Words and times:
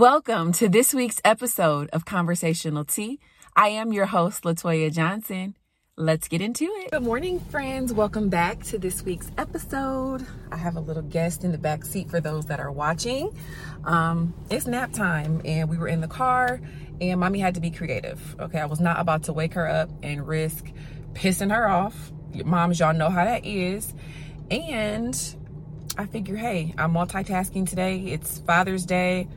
Welcome 0.00 0.52
to 0.52 0.70
this 0.70 0.94
week's 0.94 1.20
episode 1.26 1.90
of 1.92 2.06
Conversational 2.06 2.86
Tea. 2.86 3.20
I 3.54 3.68
am 3.68 3.92
your 3.92 4.06
host, 4.06 4.44
Latoya 4.44 4.90
Johnson. 4.90 5.58
Let's 5.94 6.26
get 6.26 6.40
into 6.40 6.64
it. 6.64 6.90
Good 6.90 7.02
morning, 7.02 7.38
friends. 7.38 7.92
Welcome 7.92 8.30
back 8.30 8.62
to 8.62 8.78
this 8.78 9.02
week's 9.02 9.30
episode. 9.36 10.26
I 10.50 10.56
have 10.56 10.76
a 10.76 10.80
little 10.80 11.02
guest 11.02 11.44
in 11.44 11.52
the 11.52 11.58
back 11.58 11.84
seat 11.84 12.08
for 12.08 12.18
those 12.18 12.46
that 12.46 12.60
are 12.60 12.72
watching. 12.72 13.36
Um, 13.84 14.32
it's 14.48 14.66
nap 14.66 14.94
time, 14.94 15.42
and 15.44 15.68
we 15.68 15.76
were 15.76 15.88
in 15.88 16.00
the 16.00 16.08
car, 16.08 16.62
and 16.98 17.20
mommy 17.20 17.38
had 17.38 17.56
to 17.56 17.60
be 17.60 17.70
creative. 17.70 18.40
Okay, 18.40 18.58
I 18.58 18.64
was 18.64 18.80
not 18.80 18.98
about 19.00 19.24
to 19.24 19.34
wake 19.34 19.52
her 19.52 19.68
up 19.68 19.90
and 20.02 20.26
risk 20.26 20.64
pissing 21.12 21.54
her 21.54 21.68
off. 21.68 22.10
Moms, 22.42 22.80
y'all 22.80 22.94
know 22.94 23.10
how 23.10 23.26
that 23.26 23.44
is. 23.44 23.92
And 24.50 25.14
I 25.98 26.06
figure, 26.06 26.36
hey, 26.36 26.72
I'm 26.78 26.94
multitasking 26.94 27.68
today. 27.68 27.98
It's 27.98 28.38
Father's 28.38 28.86
Day. 28.86 29.28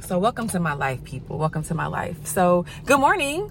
So, 0.00 0.18
welcome 0.18 0.48
to 0.48 0.60
my 0.60 0.72
life, 0.72 1.04
people. 1.04 1.38
Welcome 1.38 1.64
to 1.64 1.74
my 1.74 1.86
life. 1.86 2.26
So, 2.26 2.64
good 2.86 2.98
morning. 2.98 3.50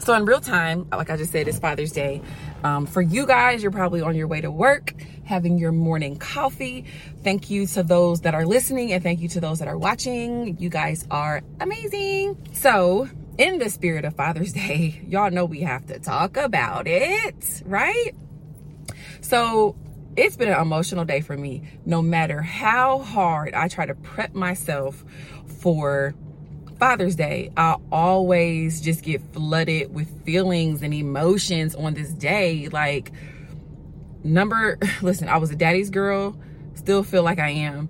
So, 0.00 0.12
in 0.14 0.26
real 0.26 0.40
time, 0.40 0.86
like 0.90 1.08
I 1.08 1.16
just 1.16 1.32
said, 1.32 1.48
it's 1.48 1.58
Father's 1.58 1.92
Day. 1.92 2.20
Um, 2.62 2.84
for 2.84 3.00
you 3.00 3.26
guys, 3.26 3.62
you're 3.62 3.72
probably 3.72 4.02
on 4.02 4.14
your 4.14 4.26
way 4.26 4.40
to 4.42 4.50
work, 4.50 4.92
having 5.24 5.56
your 5.56 5.72
morning 5.72 6.16
coffee. 6.16 6.84
Thank 7.22 7.48
you 7.48 7.66
to 7.68 7.82
those 7.82 8.22
that 8.22 8.34
are 8.34 8.44
listening, 8.44 8.92
and 8.92 9.02
thank 9.02 9.20
you 9.20 9.28
to 9.30 9.40
those 9.40 9.60
that 9.60 9.68
are 9.68 9.78
watching. 9.78 10.58
You 10.58 10.68
guys 10.68 11.06
are 11.10 11.42
amazing. 11.60 12.36
So, 12.52 13.08
in 13.38 13.58
the 13.58 13.70
spirit 13.70 14.04
of 14.04 14.14
Father's 14.14 14.52
Day, 14.64 15.00
y'all 15.08 15.30
know 15.30 15.46
we 15.46 15.60
have 15.60 15.86
to 15.86 15.98
talk 16.00 16.36
about 16.36 16.86
it, 16.86 17.62
right? 17.64 18.10
So, 19.22 19.76
it's 20.16 20.36
been 20.36 20.48
an 20.48 20.60
emotional 20.60 21.04
day 21.04 21.20
for 21.20 21.36
me. 21.36 21.62
No 21.86 22.00
matter 22.02 22.40
how 22.40 23.00
hard 23.00 23.54
I 23.54 23.68
try 23.68 23.86
to 23.86 23.94
prep 23.94 24.34
myself 24.34 25.04
for 25.64 26.14
Father's 26.78 27.16
Day, 27.16 27.50
I 27.56 27.76
always 27.90 28.82
just 28.82 29.02
get 29.02 29.22
flooded 29.32 29.94
with 29.94 30.26
feelings 30.26 30.82
and 30.82 30.92
emotions 30.92 31.74
on 31.74 31.94
this 31.94 32.10
day. 32.10 32.68
Like, 32.68 33.12
number, 34.22 34.78
listen, 35.02 35.26
I 35.26 35.38
was 35.38 35.50
a 35.50 35.56
daddy's 35.56 35.88
girl, 35.88 36.38
still 36.74 37.02
feel 37.02 37.22
like 37.22 37.38
I 37.38 37.48
am. 37.48 37.88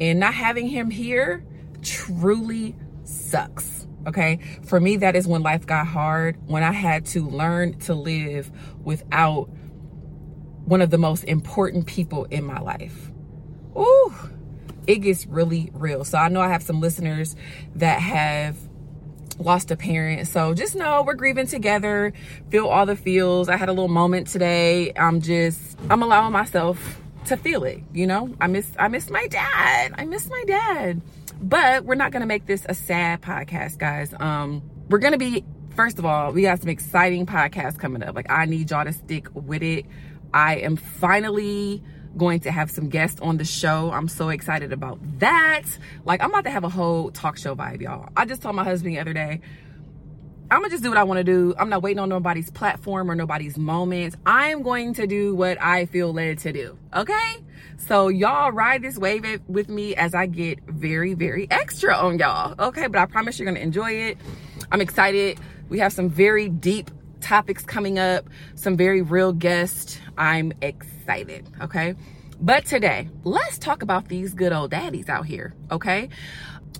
And 0.00 0.18
not 0.18 0.34
having 0.34 0.66
him 0.66 0.90
here 0.90 1.44
truly 1.80 2.74
sucks. 3.04 3.86
Okay. 4.08 4.40
For 4.64 4.80
me, 4.80 4.96
that 4.96 5.14
is 5.14 5.28
when 5.28 5.44
life 5.44 5.64
got 5.64 5.86
hard, 5.86 6.36
when 6.48 6.64
I 6.64 6.72
had 6.72 7.06
to 7.06 7.28
learn 7.28 7.78
to 7.82 7.94
live 7.94 8.50
without 8.82 9.44
one 10.64 10.82
of 10.82 10.90
the 10.90 10.98
most 10.98 11.22
important 11.22 11.86
people 11.86 12.24
in 12.24 12.42
my 12.42 12.58
life. 12.58 13.12
Ooh, 13.78 14.12
it 14.86 14.96
gets 14.98 15.26
really 15.26 15.70
real. 15.74 16.04
So 16.04 16.18
I 16.18 16.28
know 16.28 16.40
I 16.40 16.48
have 16.48 16.62
some 16.62 16.80
listeners 16.80 17.36
that 17.76 18.00
have 18.00 18.56
lost 19.38 19.70
a 19.70 19.76
parent. 19.76 20.28
So 20.28 20.54
just 20.54 20.74
know 20.74 21.02
we're 21.02 21.14
grieving 21.14 21.46
together. 21.46 22.12
Feel 22.50 22.66
all 22.66 22.86
the 22.86 22.96
feels. 22.96 23.48
I 23.48 23.56
had 23.56 23.68
a 23.68 23.72
little 23.72 23.88
moment 23.88 24.26
today. 24.28 24.92
I'm 24.96 25.20
just 25.20 25.78
I'm 25.90 26.02
allowing 26.02 26.32
myself 26.32 27.00
to 27.26 27.36
feel 27.36 27.64
it, 27.64 27.82
you 27.92 28.06
know? 28.06 28.34
I 28.40 28.46
miss 28.46 28.70
I 28.78 28.88
miss 28.88 29.10
my 29.10 29.26
dad. 29.28 29.94
I 29.96 30.04
miss 30.04 30.28
my 30.28 30.44
dad. 30.46 31.00
But 31.40 31.84
we're 31.84 31.96
not 31.96 32.12
going 32.12 32.20
to 32.20 32.26
make 32.26 32.46
this 32.46 32.64
a 32.68 32.74
sad 32.74 33.22
podcast, 33.22 33.78
guys. 33.78 34.14
Um 34.18 34.62
we're 34.88 34.98
going 34.98 35.12
to 35.12 35.18
be 35.18 35.44
first 35.74 35.98
of 35.98 36.04
all, 36.04 36.32
we 36.32 36.42
got 36.42 36.60
some 36.60 36.68
exciting 36.68 37.26
podcasts 37.26 37.78
coming 37.78 38.02
up. 38.02 38.14
Like 38.14 38.30
I 38.30 38.46
need 38.46 38.70
y'all 38.70 38.84
to 38.84 38.92
stick 38.92 39.28
with 39.34 39.62
it. 39.62 39.86
I 40.34 40.56
am 40.56 40.76
finally 40.76 41.82
going 42.16 42.40
to 42.40 42.50
have 42.50 42.70
some 42.70 42.88
guests 42.88 43.20
on 43.20 43.36
the 43.36 43.44
show. 43.44 43.90
I'm 43.90 44.08
so 44.08 44.28
excited 44.28 44.72
about 44.72 44.98
that. 45.18 45.64
Like, 46.04 46.22
I'm 46.22 46.30
about 46.30 46.44
to 46.44 46.50
have 46.50 46.64
a 46.64 46.68
whole 46.68 47.10
talk 47.10 47.38
show 47.38 47.54
vibe, 47.54 47.80
y'all. 47.80 48.08
I 48.16 48.24
just 48.24 48.42
told 48.42 48.56
my 48.56 48.64
husband 48.64 48.94
the 48.94 49.00
other 49.00 49.12
day, 49.12 49.40
I'm 50.50 50.60
gonna 50.60 50.70
just 50.70 50.82
do 50.82 50.90
what 50.90 50.98
I 50.98 51.04
wanna 51.04 51.24
do. 51.24 51.54
I'm 51.58 51.70
not 51.70 51.82
waiting 51.82 51.98
on 51.98 52.10
nobody's 52.10 52.50
platform 52.50 53.10
or 53.10 53.14
nobody's 53.14 53.56
moments. 53.56 54.16
I'm 54.26 54.62
going 54.62 54.92
to 54.94 55.06
do 55.06 55.34
what 55.34 55.60
I 55.62 55.86
feel 55.86 56.12
led 56.12 56.40
to 56.40 56.52
do, 56.52 56.76
okay? 56.94 57.36
So, 57.78 58.08
y'all 58.08 58.52
ride 58.52 58.82
this 58.82 58.98
wave 58.98 59.40
with 59.48 59.70
me 59.70 59.94
as 59.96 60.14
I 60.14 60.26
get 60.26 60.62
very, 60.66 61.14
very 61.14 61.50
extra 61.50 61.94
on 61.94 62.18
y'all, 62.18 62.54
okay? 62.58 62.86
But 62.86 63.00
I 63.00 63.06
promise 63.06 63.38
you're 63.38 63.46
gonna 63.46 63.60
enjoy 63.60 63.92
it. 63.92 64.18
I'm 64.70 64.82
excited. 64.82 65.40
We 65.70 65.78
have 65.78 65.92
some 65.92 66.10
very 66.10 66.50
deep 66.50 66.90
topics 67.22 67.64
coming 67.64 67.98
up, 67.98 68.28
some 68.54 68.76
very 68.76 69.00
real 69.00 69.32
guests. 69.32 69.98
I'm 70.18 70.52
excited, 70.60 70.91
okay? 71.60 71.94
But 72.40 72.66
today, 72.66 73.08
let's 73.24 73.58
talk 73.58 73.82
about 73.82 74.08
these 74.08 74.34
good 74.34 74.52
old 74.52 74.70
daddies 74.70 75.08
out 75.08 75.26
here, 75.26 75.54
okay? 75.70 76.08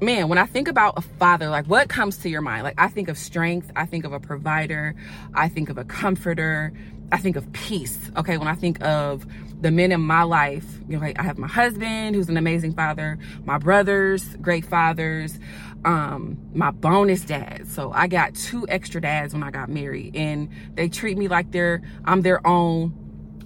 Man, 0.01 0.29
when 0.29 0.39
I 0.39 0.47
think 0.47 0.67
about 0.67 0.95
a 0.97 1.03
father, 1.03 1.49
like 1.49 1.67
what 1.67 1.89
comes 1.89 2.17
to 2.19 2.29
your 2.29 2.41
mind? 2.41 2.65
Like 2.65 2.75
I 2.79 2.89
think 2.89 3.09
of 3.09 3.17
strength, 3.17 3.71
I 3.77 3.87
think 3.87 4.05
of 4.05 4.13
a 4.13 4.19
provider, 4.19 4.95
I 5.35 5.49
think 5.49 5.69
of 5.69 5.79
a 5.79 5.85
comforter, 5.85 6.73
I 7.13 7.19
think 7.19 7.37
of 7.37 7.53
peace, 7.53 8.11
okay? 8.17 8.39
When 8.39 8.49
I 8.49 8.55
think 8.55 8.83
of 8.83 9.27
the 9.61 9.71
men 9.71 9.93
in 9.93 10.01
my 10.01 10.25
life, 10.25 10.65
you 10.89 10.97
know, 10.97 11.03
like 11.03 11.21
I 11.21 11.23
have 11.23 11.39
my 11.39 11.47
husband 11.47 12.17
who's 12.17 12.29
an 12.29 12.37
amazing 12.37 12.73
father, 12.75 13.19
my 13.45 13.59
brothers, 13.59 14.25
great 14.41 14.65
fathers 14.65 15.39
um 15.85 16.39
my 16.55 16.71
bonus 16.71 17.23
dad 17.23 17.67
so 17.67 17.91
i 17.93 18.07
got 18.07 18.35
two 18.35 18.67
extra 18.69 19.01
dads 19.01 19.35
when 19.35 19.43
i 19.43 19.51
got 19.51 19.69
married 19.69 20.15
and 20.15 20.49
they 20.75 20.89
treat 20.89 21.19
me 21.19 21.27
like 21.27 21.51
they're 21.51 21.83
i'm 22.05 22.23
their 22.23 22.45
own 22.47 22.95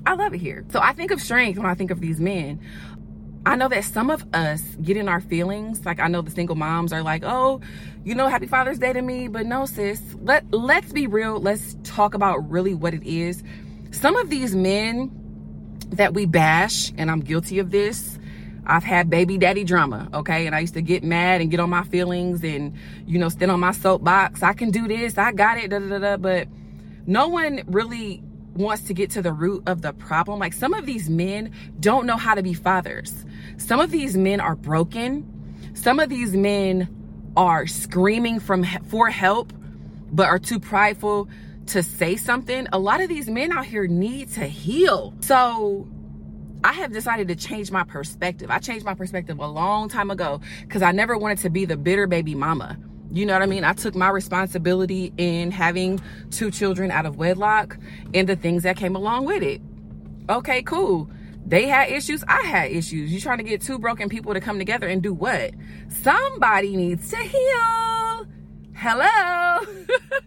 i 0.06 0.14
love 0.14 0.34
it 0.34 0.40
here 0.40 0.64
so 0.70 0.80
i 0.80 0.92
think 0.92 1.10
of 1.10 1.20
strength 1.20 1.56
when 1.56 1.66
i 1.66 1.74
think 1.74 1.90
of 1.90 2.00
these 2.00 2.20
men 2.20 2.60
i 3.44 3.54
know 3.56 3.68
that 3.68 3.84
some 3.84 4.10
of 4.10 4.24
us 4.32 4.62
get 4.82 4.96
in 4.96 5.08
our 5.08 5.20
feelings 5.20 5.84
like 5.84 6.00
i 6.00 6.08
know 6.08 6.22
the 6.22 6.30
single 6.30 6.56
moms 6.56 6.92
are 6.92 7.02
like 7.02 7.22
oh 7.24 7.60
you 8.04 8.14
know 8.14 8.28
happy 8.28 8.46
father's 8.46 8.78
day 8.78 8.92
to 8.92 9.02
me 9.02 9.28
but 9.28 9.46
no 9.46 9.66
sis 9.66 10.00
let 10.22 10.44
let's 10.52 10.92
be 10.92 11.06
real 11.06 11.38
let's 11.40 11.76
talk 11.84 12.14
about 12.14 12.38
really 12.50 12.74
what 12.74 12.94
it 12.94 13.02
is 13.02 13.42
some 13.90 14.16
of 14.16 14.30
these 14.30 14.54
men 14.54 15.10
that 15.90 16.14
we 16.14 16.26
bash 16.26 16.92
and 16.96 17.10
i'm 17.10 17.20
guilty 17.20 17.58
of 17.58 17.70
this 17.70 18.18
I've 18.66 18.84
had 18.84 19.08
baby 19.08 19.38
daddy 19.38 19.64
drama, 19.64 20.08
okay? 20.12 20.46
And 20.46 20.54
I 20.54 20.60
used 20.60 20.74
to 20.74 20.82
get 20.82 21.04
mad 21.04 21.40
and 21.40 21.50
get 21.50 21.60
on 21.60 21.70
my 21.70 21.84
feelings 21.84 22.42
and, 22.42 22.74
you 23.06 23.18
know, 23.18 23.28
stand 23.28 23.50
on 23.50 23.60
my 23.60 23.70
soapbox. 23.72 24.42
I 24.42 24.54
can 24.54 24.70
do 24.70 24.88
this, 24.88 25.16
I 25.16 25.32
got 25.32 25.58
it, 25.58 25.70
da 25.70 25.78
da 25.78 25.86
da. 25.86 25.98
da. 25.98 26.16
But 26.16 26.48
no 27.06 27.28
one 27.28 27.62
really 27.66 28.22
wants 28.58 28.84
to 28.84 28.94
get 28.94 29.10
to 29.10 29.22
the 29.22 29.32
root 29.32 29.62
of 29.66 29.82
the 29.82 29.92
problem. 29.92 30.38
Like 30.38 30.52
some 30.52 30.74
of 30.74 30.86
these 30.86 31.08
men 31.08 31.52
don't 31.80 32.06
know 32.06 32.16
how 32.16 32.34
to 32.34 32.42
be 32.42 32.54
fathers. 32.54 33.24
Some 33.56 33.80
of 33.80 33.90
these 33.90 34.16
men 34.16 34.40
are 34.40 34.56
broken. 34.56 35.72
Some 35.74 36.00
of 36.00 36.08
these 36.08 36.34
men 36.34 36.88
are 37.36 37.66
screaming 37.66 38.40
from 38.40 38.64
for 38.88 39.10
help 39.10 39.52
but 40.10 40.28
are 40.28 40.38
too 40.38 40.58
prideful 40.58 41.28
to 41.66 41.82
say 41.82 42.16
something. 42.16 42.66
A 42.72 42.78
lot 42.78 43.00
of 43.00 43.08
these 43.08 43.28
men 43.28 43.52
out 43.52 43.66
here 43.66 43.86
need 43.86 44.32
to 44.32 44.46
heal. 44.46 45.14
So 45.20 45.88
I 46.64 46.72
have 46.74 46.92
decided 46.92 47.28
to 47.28 47.36
change 47.36 47.70
my 47.70 47.84
perspective. 47.84 48.50
I 48.50 48.58
changed 48.58 48.84
my 48.84 48.94
perspective 48.94 49.38
a 49.38 49.46
long 49.46 49.88
time 49.88 50.10
ago 50.10 50.40
because 50.62 50.82
I 50.82 50.92
never 50.92 51.16
wanted 51.18 51.38
to 51.38 51.50
be 51.50 51.64
the 51.64 51.76
bitter 51.76 52.06
baby 52.06 52.34
mama. 52.34 52.78
You 53.16 53.24
know 53.24 53.32
what 53.32 53.40
I 53.40 53.46
mean? 53.46 53.64
I 53.64 53.72
took 53.72 53.94
my 53.94 54.10
responsibility 54.10 55.10
in 55.16 55.50
having 55.50 55.98
two 56.30 56.50
children 56.50 56.90
out 56.90 57.06
of 57.06 57.16
wedlock 57.16 57.78
and 58.12 58.28
the 58.28 58.36
things 58.36 58.62
that 58.64 58.76
came 58.76 58.94
along 58.94 59.24
with 59.24 59.42
it. 59.42 59.62
Okay, 60.28 60.62
cool. 60.62 61.08
They 61.46 61.66
had 61.66 61.88
issues, 61.90 62.22
I 62.28 62.42
had 62.42 62.70
issues. 62.72 63.10
You 63.10 63.18
trying 63.18 63.38
to 63.38 63.44
get 63.44 63.62
two 63.62 63.78
broken 63.78 64.10
people 64.10 64.34
to 64.34 64.40
come 64.40 64.58
together 64.58 64.86
and 64.86 65.02
do 65.02 65.14
what? 65.14 65.52
Somebody 65.88 66.76
needs 66.76 67.08
to 67.08 67.16
heal. 67.16 68.26
Hello. 68.74 69.64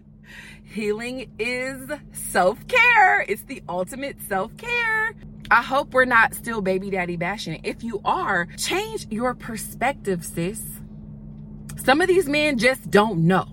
Healing 0.63 1.29
is 1.37 1.91
self 2.11 2.67
care. 2.67 3.21
It's 3.21 3.43
the 3.43 3.61
ultimate 3.69 4.19
self 4.27 4.57
care. 4.57 5.13
I 5.51 5.61
hope 5.61 5.93
we're 5.93 6.05
not 6.05 6.33
still 6.33 6.59
baby 6.59 6.89
daddy 6.89 7.17
bashing. 7.17 7.61
If 7.63 7.83
you 7.83 8.01
are, 8.03 8.47
change 8.57 9.05
your 9.11 9.35
perspective, 9.35 10.25
sis. 10.25 10.78
Some 11.83 12.01
of 12.01 12.07
these 12.07 12.27
men 12.27 12.57
just 12.57 12.89
don't 12.89 13.25
know. 13.25 13.47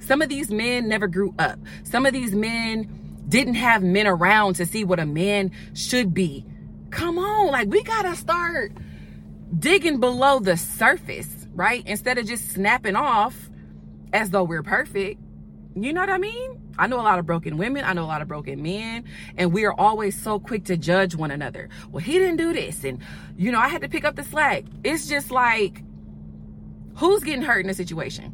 Some 0.00 0.22
of 0.22 0.28
these 0.28 0.50
men 0.50 0.88
never 0.88 1.06
grew 1.06 1.34
up. 1.38 1.58
Some 1.84 2.06
of 2.06 2.12
these 2.12 2.34
men 2.34 3.22
didn't 3.28 3.54
have 3.54 3.82
men 3.82 4.06
around 4.06 4.54
to 4.54 4.66
see 4.66 4.84
what 4.84 4.98
a 4.98 5.06
man 5.06 5.50
should 5.74 6.14
be. 6.14 6.46
Come 6.90 7.18
on, 7.18 7.48
like 7.52 7.68
we 7.68 7.82
gotta 7.82 8.16
start 8.16 8.72
digging 9.58 10.00
below 10.00 10.38
the 10.38 10.56
surface, 10.56 11.46
right? 11.54 11.86
Instead 11.86 12.18
of 12.18 12.26
just 12.26 12.50
snapping 12.50 12.96
off 12.96 13.50
as 14.12 14.30
though 14.30 14.44
we're 14.44 14.62
perfect. 14.62 15.20
You 15.74 15.92
know 15.92 16.00
what 16.00 16.10
I 16.10 16.18
mean? 16.18 16.72
I 16.78 16.86
know 16.86 17.00
a 17.00 17.02
lot 17.02 17.18
of 17.18 17.26
broken 17.26 17.56
women. 17.56 17.84
I 17.84 17.92
know 17.92 18.04
a 18.04 18.06
lot 18.06 18.22
of 18.22 18.28
broken 18.28 18.62
men. 18.62 19.04
And 19.36 19.52
we 19.52 19.64
are 19.64 19.72
always 19.72 20.20
so 20.20 20.40
quick 20.40 20.64
to 20.64 20.76
judge 20.76 21.14
one 21.14 21.30
another. 21.30 21.68
Well, 21.90 22.02
he 22.02 22.14
didn't 22.18 22.36
do 22.36 22.52
this. 22.52 22.84
And, 22.84 23.00
you 23.36 23.52
know, 23.52 23.58
I 23.60 23.68
had 23.68 23.82
to 23.82 23.88
pick 23.88 24.04
up 24.04 24.16
the 24.16 24.24
slack. 24.24 24.64
It's 24.82 25.06
just 25.06 25.30
like, 25.30 25.82
who's 26.98 27.22
getting 27.22 27.42
hurt 27.42 27.60
in 27.60 27.68
the 27.68 27.74
situation? 27.74 28.32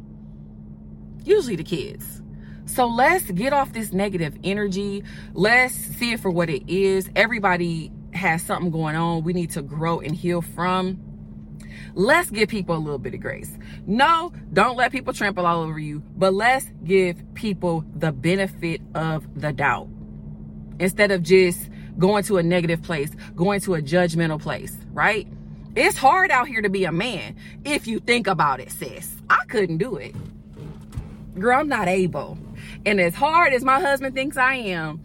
Usually 1.23 1.55
the 1.55 1.63
kids. 1.63 2.21
So 2.65 2.87
let's 2.87 3.29
get 3.31 3.53
off 3.53 3.73
this 3.73 3.93
negative 3.93 4.37
energy. 4.43 5.03
Let's 5.33 5.73
see 5.73 6.13
it 6.13 6.19
for 6.19 6.29
what 6.31 6.49
it 6.49 6.69
is. 6.69 7.09
Everybody 7.15 7.91
has 8.13 8.41
something 8.41 8.71
going 8.71 8.95
on 8.95 9.23
we 9.23 9.33
need 9.33 9.51
to 9.51 9.61
grow 9.61 9.99
and 9.99 10.15
heal 10.15 10.41
from 10.41 10.97
let's 11.95 12.29
give 12.29 12.49
people 12.49 12.75
a 12.75 12.77
little 12.77 12.99
bit 12.99 13.13
of 13.13 13.21
grace. 13.21 13.57
No, 13.87 14.31
don't 14.53 14.77
let 14.77 14.91
people 14.91 15.13
trample 15.13 15.45
all 15.45 15.61
over 15.61 15.79
you, 15.79 16.03
but 16.15 16.33
let's 16.33 16.65
give 16.83 17.21
people 17.33 17.85
the 17.95 18.11
benefit 18.11 18.81
of 18.93 19.39
the 19.39 19.53
doubt 19.53 19.87
instead 20.79 21.11
of 21.11 21.23
just 21.23 21.69
going 21.97 22.23
to 22.25 22.37
a 22.37 22.43
negative 22.43 22.81
place, 22.81 23.09
going 23.35 23.61
to 23.61 23.75
a 23.75 23.81
judgmental 23.81 24.41
place, 24.41 24.77
right? 24.91 25.27
It's 25.75 25.97
hard 25.97 26.31
out 26.31 26.47
here 26.47 26.61
to 26.61 26.69
be 26.69 26.85
a 26.85 26.91
man 26.91 27.35
if 27.65 27.85
you 27.85 27.99
think 27.99 28.27
about 28.27 28.61
it, 28.61 28.71
sis. 28.71 29.15
I 29.29 29.43
couldn't 29.49 29.77
do 29.77 29.97
it. 29.97 30.15
Girl, 31.37 31.59
I'm 31.59 31.67
not 31.67 31.89
able. 31.89 32.37
And 32.85 33.01
as 33.01 33.13
hard 33.13 33.51
as 33.51 33.63
my 33.63 33.81
husband 33.81 34.15
thinks 34.15 34.37
I 34.37 34.55
am, 34.55 35.01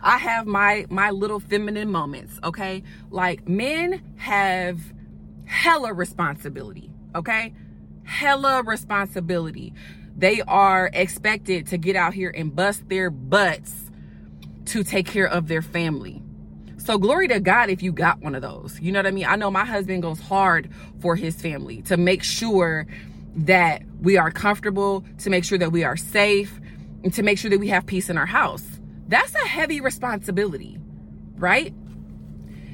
I 0.00 0.18
have 0.18 0.46
my 0.46 0.86
my 0.88 1.10
little 1.10 1.40
feminine 1.40 1.90
moments, 1.90 2.38
okay? 2.44 2.84
Like 3.10 3.48
men 3.48 4.02
have 4.16 4.80
hella 5.46 5.92
responsibility, 5.92 6.90
okay? 7.16 7.52
Hella 8.04 8.62
responsibility. 8.62 9.72
They 10.16 10.42
are 10.42 10.90
expected 10.92 11.66
to 11.68 11.78
get 11.78 11.96
out 11.96 12.14
here 12.14 12.30
and 12.30 12.54
bust 12.54 12.88
their 12.88 13.10
butts 13.10 13.90
to 14.66 14.84
take 14.84 15.06
care 15.06 15.26
of 15.26 15.48
their 15.48 15.62
family. 15.62 16.22
So 16.84 16.98
glory 16.98 17.28
to 17.28 17.40
God 17.40 17.70
if 17.70 17.82
you 17.82 17.92
got 17.92 18.20
one 18.20 18.34
of 18.34 18.42
those. 18.42 18.78
You 18.78 18.92
know 18.92 18.98
what 18.98 19.06
I 19.06 19.10
mean? 19.10 19.24
I 19.24 19.36
know 19.36 19.50
my 19.50 19.64
husband 19.64 20.02
goes 20.02 20.20
hard 20.20 20.68
for 21.00 21.16
his 21.16 21.40
family 21.40 21.80
to 21.82 21.96
make 21.96 22.22
sure 22.22 22.86
that 23.36 23.82
we 24.02 24.18
are 24.18 24.30
comfortable, 24.30 25.02
to 25.20 25.30
make 25.30 25.44
sure 25.44 25.56
that 25.56 25.72
we 25.72 25.82
are 25.82 25.96
safe, 25.96 26.60
and 27.02 27.12
to 27.14 27.22
make 27.22 27.38
sure 27.38 27.50
that 27.50 27.58
we 27.58 27.68
have 27.68 27.86
peace 27.86 28.10
in 28.10 28.18
our 28.18 28.26
house. 28.26 28.64
That's 29.08 29.34
a 29.34 29.48
heavy 29.48 29.80
responsibility, 29.80 30.78
right? 31.36 31.74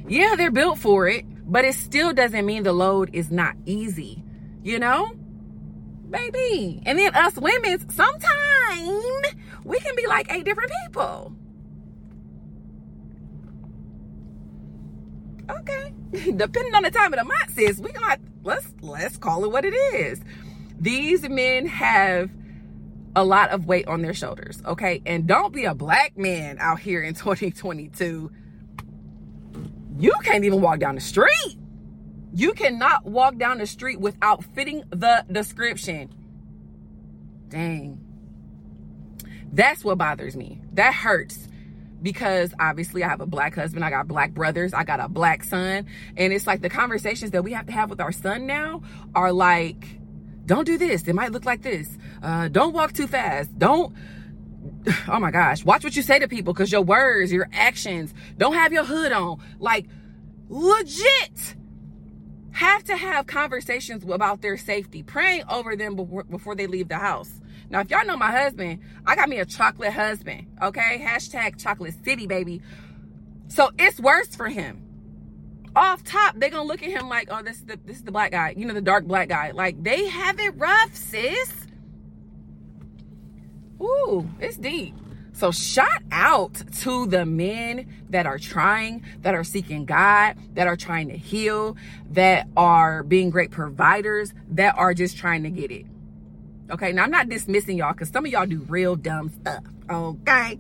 Yeah, 0.09 0.35
they're 0.35 0.51
built 0.51 0.79
for 0.81 1.07
it, 1.07 1.25
but 1.49 1.65
it 1.65 1.75
still 1.75 2.13
doesn't 2.13 2.45
mean 2.45 2.65
the 2.65 2.73
load 2.73 3.11
is 3.13 3.31
not 3.31 3.55
easy, 3.65 4.25
you 4.65 4.81
know? 4.81 5.13
Baby. 6.11 6.83
And 6.85 6.99
then 6.99 7.15
us 7.15 7.37
women, 7.37 7.89
sometimes 7.91 9.35
we 9.63 9.79
can 9.79 9.95
be 9.95 10.09
like 10.09 10.33
eight 10.33 10.45
different 10.45 10.73
people. 10.85 11.37
Okay. 15.59 15.93
Depending 16.37 16.75
on 16.75 16.83
the 16.83 16.91
time 16.91 17.13
of 17.13 17.19
the 17.19 17.25
month 17.25 17.55
sis 17.55 17.79
we 17.79 17.93
gonna 17.93 18.19
let's 18.43 18.73
let's 18.81 19.17
call 19.17 19.45
it 19.45 19.51
what 19.51 19.65
it 19.65 19.75
is. 19.75 20.21
These 20.79 21.29
men 21.29 21.67
have 21.67 22.31
a 23.17 23.25
lot 23.25 23.51
of 23.51 23.67
weight 23.67 23.87
on 23.89 24.03
their 24.03 24.15
shoulders 24.15 24.63
okay? 24.67 25.03
And 25.07 25.27
don't 25.27 25.53
be 25.53 25.65
a 25.65 25.75
black 25.75 26.17
man 26.17 26.59
out 26.59 26.81
here 26.81 27.03
in 27.03 27.15
2022 27.15 28.31
you 30.01 30.15
can't 30.25 30.45
even 30.45 30.63
walk 30.63 30.79
down 30.79 30.95
the 30.95 31.01
street. 31.01 31.59
You 32.33 32.55
cannot 32.55 33.05
walk 33.05 33.37
down 33.37 33.59
the 33.59 33.67
street 33.67 34.01
without 34.01 34.43
fitting 34.43 34.83
the 34.89 35.27
description. 35.31 36.09
Dang. 37.49 38.01
That's 39.53 39.85
what 39.85 39.99
bothers 39.99 40.37
me. 40.37 40.63
That 40.73 40.95
hurts 40.95 41.49
because 42.03 42.55
obviously 42.59 43.05
I 43.05 43.09
have 43.09 43.21
a 43.21 43.27
black 43.27 43.55
husband, 43.55 43.85
I 43.85 43.91
got 43.91 44.09
black 44.09 44.33
brothers, 44.33 44.73
I 44.73 44.85
got 44.85 45.01
a 45.01 45.09
black 45.09 45.45
son. 45.45 45.87
And 46.17 46.33
it's 46.33 46.47
like 46.47 46.63
the 46.63 46.71
conversations 46.71 47.33
that 47.33 47.45
we 47.45 47.53
have 47.53 47.67
to 47.67 47.73
have 47.73 47.91
with 47.91 48.01
our 48.01 48.13
son 48.13 48.47
now 48.47 48.83
are 49.15 49.33
like, 49.33 49.87
don't 50.47 50.65
do 50.65 50.79
this. 50.79 51.07
It 51.07 51.15
might 51.15 51.33
look 51.33 51.45
like 51.45 51.63
this. 51.63 51.89
Uh, 52.23 52.49
don't 52.49 52.73
walk 52.73 52.93
too 52.93 53.07
fast. 53.07 53.57
Don't, 53.59 53.95
oh 55.09 55.21
my 55.21 55.31
gosh, 55.31 55.65
watch 55.65 55.85
what 55.85 55.97
you 55.97 56.03
say 56.03 56.19
to 56.19 56.29
people 56.29 56.53
because 56.53 56.73
your 56.73 56.83
words, 56.83 57.33
your 57.33 57.49
actions, 57.53 58.15
don't 58.37 58.55
have 58.55 58.73
your 58.73 58.85
hood 58.85 59.13
on. 59.13 59.41
Like, 59.59 59.87
legit 60.49 61.57
have 62.53 62.85
to 62.85 62.97
have 62.97 63.27
conversations 63.27 64.05
about 64.05 64.43
their 64.43 64.57
safety, 64.57 65.03
praying 65.03 65.45
over 65.49 65.77
them 65.77 65.97
before, 65.97 66.25
before 66.25 66.55
they 66.55 66.67
leave 66.67 66.89
the 66.89 66.97
house. 66.97 67.40
Now, 67.71 67.81
if 67.81 67.91
y'all 67.91 68.05
know 68.05 68.17
my 68.17 68.33
husband, 68.33 68.81
I 69.07 69.15
got 69.15 69.29
me 69.29 69.39
a 69.39 69.47
chocolate 69.47 69.93
husband, 69.93 70.49
okay? 70.61 71.01
Hashtag 71.03 71.57
chocolate 71.57 71.95
city, 72.05 72.27
baby. 72.27 72.61
So 73.47 73.71
it's 73.79 74.01
worse 74.01 74.35
for 74.35 74.49
him. 74.49 74.83
Off 75.77 76.03
top, 76.03 76.35
they're 76.37 76.51
gonna 76.51 76.65
look 76.65 76.83
at 76.83 76.91
him 76.91 77.09
like, 77.09 77.29
oh, 77.31 77.43
this 77.43 77.59
is 77.59 77.65
the 77.65 77.79
this 77.85 77.99
is 77.99 78.03
the 78.03 78.11
black 78.11 78.33
guy, 78.33 78.55
you 78.57 78.67
know, 78.67 78.75
the 78.75 78.81
dark 78.81 79.05
black 79.05 79.29
guy. 79.29 79.53
Like 79.53 79.81
they 79.83 80.09
have 80.09 80.41
it 80.41 80.53
rough, 80.57 80.97
sis. 80.97 81.53
Ooh, 83.81 84.29
it's 84.41 84.57
deep. 84.57 84.97
So 85.33 85.53
shout 85.53 86.03
out 86.11 86.55
to 86.81 87.07
the 87.07 87.25
men 87.25 87.87
that 88.11 88.27
are 88.27 88.39
trying, 88.39 89.05
that 89.23 89.35
are 89.35 89.45
seeking 89.45 89.85
God, 89.85 90.37
that 90.55 90.67
are 90.67 90.77
trying 90.77 91.09
to 91.09 91.17
heal, 91.17 91.77
that 92.11 92.49
are 92.57 93.05
being 93.05 93.31
great 93.31 93.53
providers, 93.53 94.35
that 94.51 94.77
are 94.77 94.93
just 94.93 95.17
trying 95.17 95.45
to 95.45 95.51
get 95.51 95.71
it. 95.71 95.87
Okay, 96.71 96.93
now 96.93 97.05
I'm 97.05 97.11
not 97.11 97.29
dismissing 97.29 97.77
y'all 97.79 97.93
because 97.93 98.09
some 98.09 98.25
of 98.25 98.31
y'all 98.31 98.47
do 98.47 98.65
real 98.69 98.97
dumb 98.97 99.31
stuff. 99.31 99.65
Okay. 99.91 100.59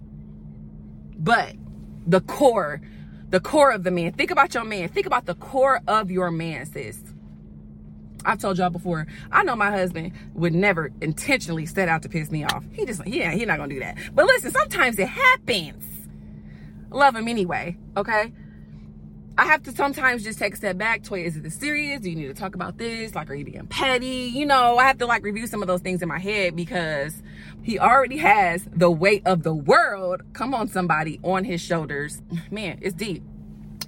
But 1.16 1.54
the 2.06 2.20
core, 2.20 2.80
the 3.28 3.40
core 3.40 3.70
of 3.70 3.84
the 3.84 3.90
man, 3.90 4.12
think 4.12 4.30
about 4.30 4.54
your 4.54 4.64
man. 4.64 4.88
Think 4.88 5.06
about 5.06 5.26
the 5.26 5.34
core 5.34 5.80
of 5.86 6.10
your 6.10 6.30
man, 6.30 6.66
sis. 6.66 7.00
I've 8.24 8.38
told 8.38 8.58
y'all 8.58 8.70
before, 8.70 9.06
I 9.32 9.44
know 9.44 9.56
my 9.56 9.70
husband 9.70 10.12
would 10.34 10.54
never 10.54 10.90
intentionally 11.00 11.64
set 11.66 11.88
out 11.88 12.02
to 12.02 12.08
piss 12.08 12.30
me 12.30 12.44
off. 12.44 12.64
He 12.72 12.84
just, 12.84 13.06
yeah, 13.06 13.30
he's 13.32 13.46
not 13.46 13.58
gonna 13.58 13.72
do 13.72 13.80
that. 13.80 13.96
But 14.14 14.26
listen, 14.26 14.50
sometimes 14.50 14.98
it 14.98 15.08
happens. 15.08 15.84
Love 16.90 17.16
him 17.16 17.28
anyway, 17.28 17.76
okay? 17.96 18.32
I 19.40 19.46
have 19.46 19.62
to 19.62 19.72
sometimes 19.72 20.22
just 20.22 20.38
take 20.38 20.52
a 20.52 20.56
step 20.58 20.76
back. 20.76 21.02
Toy, 21.02 21.24
is 21.24 21.34
it 21.34 21.42
this 21.42 21.54
serious? 21.54 22.02
Do 22.02 22.10
you 22.10 22.16
need 22.16 22.26
to 22.26 22.34
talk 22.34 22.54
about 22.54 22.76
this? 22.76 23.14
Like, 23.14 23.30
are 23.30 23.34
you 23.34 23.46
being 23.46 23.66
petty? 23.68 24.30
You 24.34 24.44
know, 24.44 24.76
I 24.76 24.84
have 24.84 24.98
to 24.98 25.06
like 25.06 25.24
review 25.24 25.46
some 25.46 25.62
of 25.62 25.66
those 25.66 25.80
things 25.80 26.02
in 26.02 26.08
my 26.08 26.18
head 26.18 26.54
because 26.54 27.22
he 27.62 27.78
already 27.78 28.18
has 28.18 28.68
the 28.70 28.90
weight 28.90 29.22
of 29.24 29.42
the 29.42 29.54
world, 29.54 30.20
come 30.34 30.52
on 30.52 30.68
somebody, 30.68 31.20
on 31.22 31.44
his 31.44 31.62
shoulders. 31.62 32.20
Man, 32.50 32.80
it's 32.82 32.94
deep. 32.94 33.22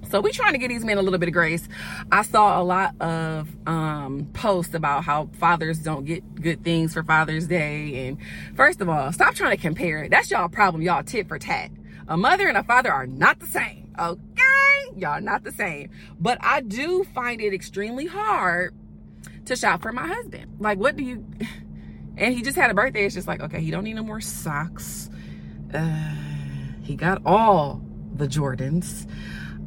So 0.09 0.21
we 0.21 0.31
trying 0.31 0.53
to 0.53 0.57
get 0.57 0.69
these 0.69 0.83
men 0.83 0.97
a 0.97 1.03
little 1.03 1.19
bit 1.19 1.29
of 1.29 1.33
grace. 1.33 1.69
I 2.11 2.23
saw 2.23 2.59
a 2.59 2.63
lot 2.63 2.99
of 2.99 3.47
um, 3.67 4.27
posts 4.33 4.73
about 4.73 5.03
how 5.03 5.29
fathers 5.33 5.77
don't 5.77 6.05
get 6.05 6.33
good 6.33 6.63
things 6.63 6.95
for 6.95 7.03
Father's 7.03 7.45
Day. 7.45 8.07
And 8.07 8.17
first 8.55 8.81
of 8.81 8.89
all, 8.89 9.13
stop 9.13 9.35
trying 9.35 9.55
to 9.55 9.61
compare. 9.61 10.09
That's 10.09 10.31
y'all 10.31 10.49
problem. 10.49 10.81
Y'all 10.81 11.03
tit 11.03 11.27
for 11.27 11.37
tat. 11.37 11.69
A 12.07 12.17
mother 12.17 12.47
and 12.47 12.57
a 12.57 12.63
father 12.63 12.91
are 12.91 13.05
not 13.05 13.39
the 13.39 13.45
same. 13.45 13.83
Okay, 13.99 14.17
y'all 14.97 15.21
not 15.21 15.43
the 15.43 15.51
same. 15.51 15.89
But 16.19 16.37
I 16.41 16.61
do 16.61 17.03
find 17.03 17.41
it 17.41 17.53
extremely 17.53 18.05
hard 18.05 18.73
to 19.45 19.55
shop 19.55 19.81
for 19.81 19.91
my 19.91 20.07
husband. 20.07 20.57
Like, 20.59 20.77
what 20.77 20.95
do 20.95 21.03
you? 21.03 21.25
And 22.15 22.35
he 22.35 22.43
just 22.43 22.55
had 22.55 22.69
a 22.69 22.75
birthday. 22.75 23.05
It's 23.05 23.15
just 23.15 23.27
like, 23.27 23.41
okay, 23.41 23.59
he 23.59 23.71
don't 23.71 23.83
need 23.83 23.95
no 23.95 24.03
more 24.03 24.21
socks. 24.21 25.09
Uh, 25.73 26.13
he 26.83 26.95
got 26.95 27.23
all 27.25 27.81
the 28.13 28.27
Jordans. 28.27 29.07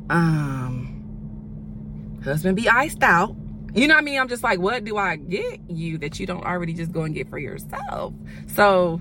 Um, 0.09 2.21
husband 2.23 2.57
be 2.57 2.69
iced 2.69 3.03
out. 3.03 3.35
You 3.75 3.89
know 3.89 3.95
what 3.95 4.03
I 4.03 4.05
mean? 4.05 4.21
I'm 4.21 4.29
just 4.29 4.43
like, 4.43 4.59
what 4.59 4.85
do 4.85 4.97
I 4.97 5.17
get 5.17 5.61
you 5.69 5.99
that 5.99 6.19
you 6.19 6.27
don't 6.27 6.45
already 6.45 6.73
just 6.73 6.93
go 6.93 7.03
and 7.03 7.15
get 7.15 7.29
for 7.29 7.39
yourself? 7.39 8.15
So, 8.55 9.01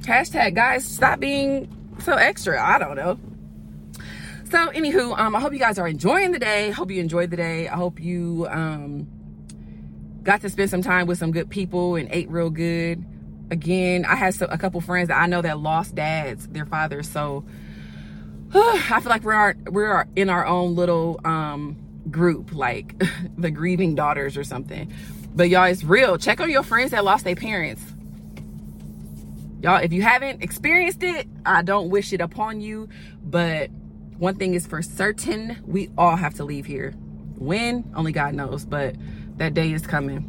hashtag 0.00 0.54
guys, 0.54 0.84
stop 0.84 1.20
being 1.20 1.68
so 2.00 2.14
extra. 2.14 2.62
I 2.62 2.78
don't 2.78 2.96
know. 2.96 3.18
So, 4.50 4.68
anywho, 4.68 5.18
um, 5.18 5.36
I 5.36 5.40
hope 5.40 5.52
you 5.52 5.58
guys 5.58 5.78
are 5.78 5.86
enjoying 5.86 6.32
the 6.32 6.38
day. 6.38 6.70
Hope 6.70 6.90
you 6.90 7.02
enjoyed 7.02 7.30
the 7.30 7.36
day. 7.36 7.68
I 7.68 7.76
hope 7.76 8.00
you 8.00 8.46
um 8.50 9.06
got 10.22 10.40
to 10.40 10.48
spend 10.48 10.70
some 10.70 10.80
time 10.80 11.06
with 11.06 11.18
some 11.18 11.32
good 11.32 11.50
people 11.50 11.96
and 11.96 12.08
ate 12.10 12.30
real 12.30 12.48
good. 12.48 13.04
Again, 13.50 14.06
I 14.06 14.14
had 14.14 14.40
a 14.40 14.56
couple 14.56 14.80
friends 14.80 15.08
that 15.08 15.20
I 15.20 15.26
know 15.26 15.42
that 15.42 15.58
lost 15.58 15.94
dads, 15.94 16.48
their 16.48 16.64
fathers. 16.64 17.10
So 17.10 17.44
I 18.54 19.00
feel 19.02 19.10
like 19.10 19.22
we're 19.22 19.54
we're 19.66 20.06
in 20.16 20.30
our 20.30 20.46
own 20.46 20.74
little 20.76 21.20
um, 21.26 21.76
group, 22.10 22.54
like 22.54 22.94
the 23.36 23.50
grieving 23.50 23.94
daughters 23.94 24.38
or 24.38 24.44
something. 24.44 24.90
But 25.34 25.50
y'all, 25.50 25.64
it's 25.64 25.84
real. 25.84 26.16
Check 26.16 26.40
on 26.40 26.48
your 26.48 26.62
friends 26.62 26.92
that 26.92 27.04
lost 27.04 27.24
their 27.24 27.36
parents. 27.36 27.82
Y'all, 29.60 29.82
if 29.82 29.92
you 29.92 30.00
haven't 30.00 30.42
experienced 30.42 31.02
it, 31.02 31.28
I 31.44 31.60
don't 31.60 31.90
wish 31.90 32.14
it 32.14 32.22
upon 32.22 32.62
you. 32.62 32.88
But 33.22 33.70
one 34.18 34.34
thing 34.34 34.54
is 34.54 34.66
for 34.66 34.82
certain, 34.82 35.62
we 35.66 35.90
all 35.96 36.16
have 36.16 36.34
to 36.34 36.44
leave 36.44 36.66
here. 36.66 36.92
When? 37.36 37.90
Only 37.94 38.12
God 38.12 38.34
knows. 38.34 38.64
But 38.64 38.96
that 39.36 39.54
day 39.54 39.72
is 39.72 39.86
coming. 39.86 40.22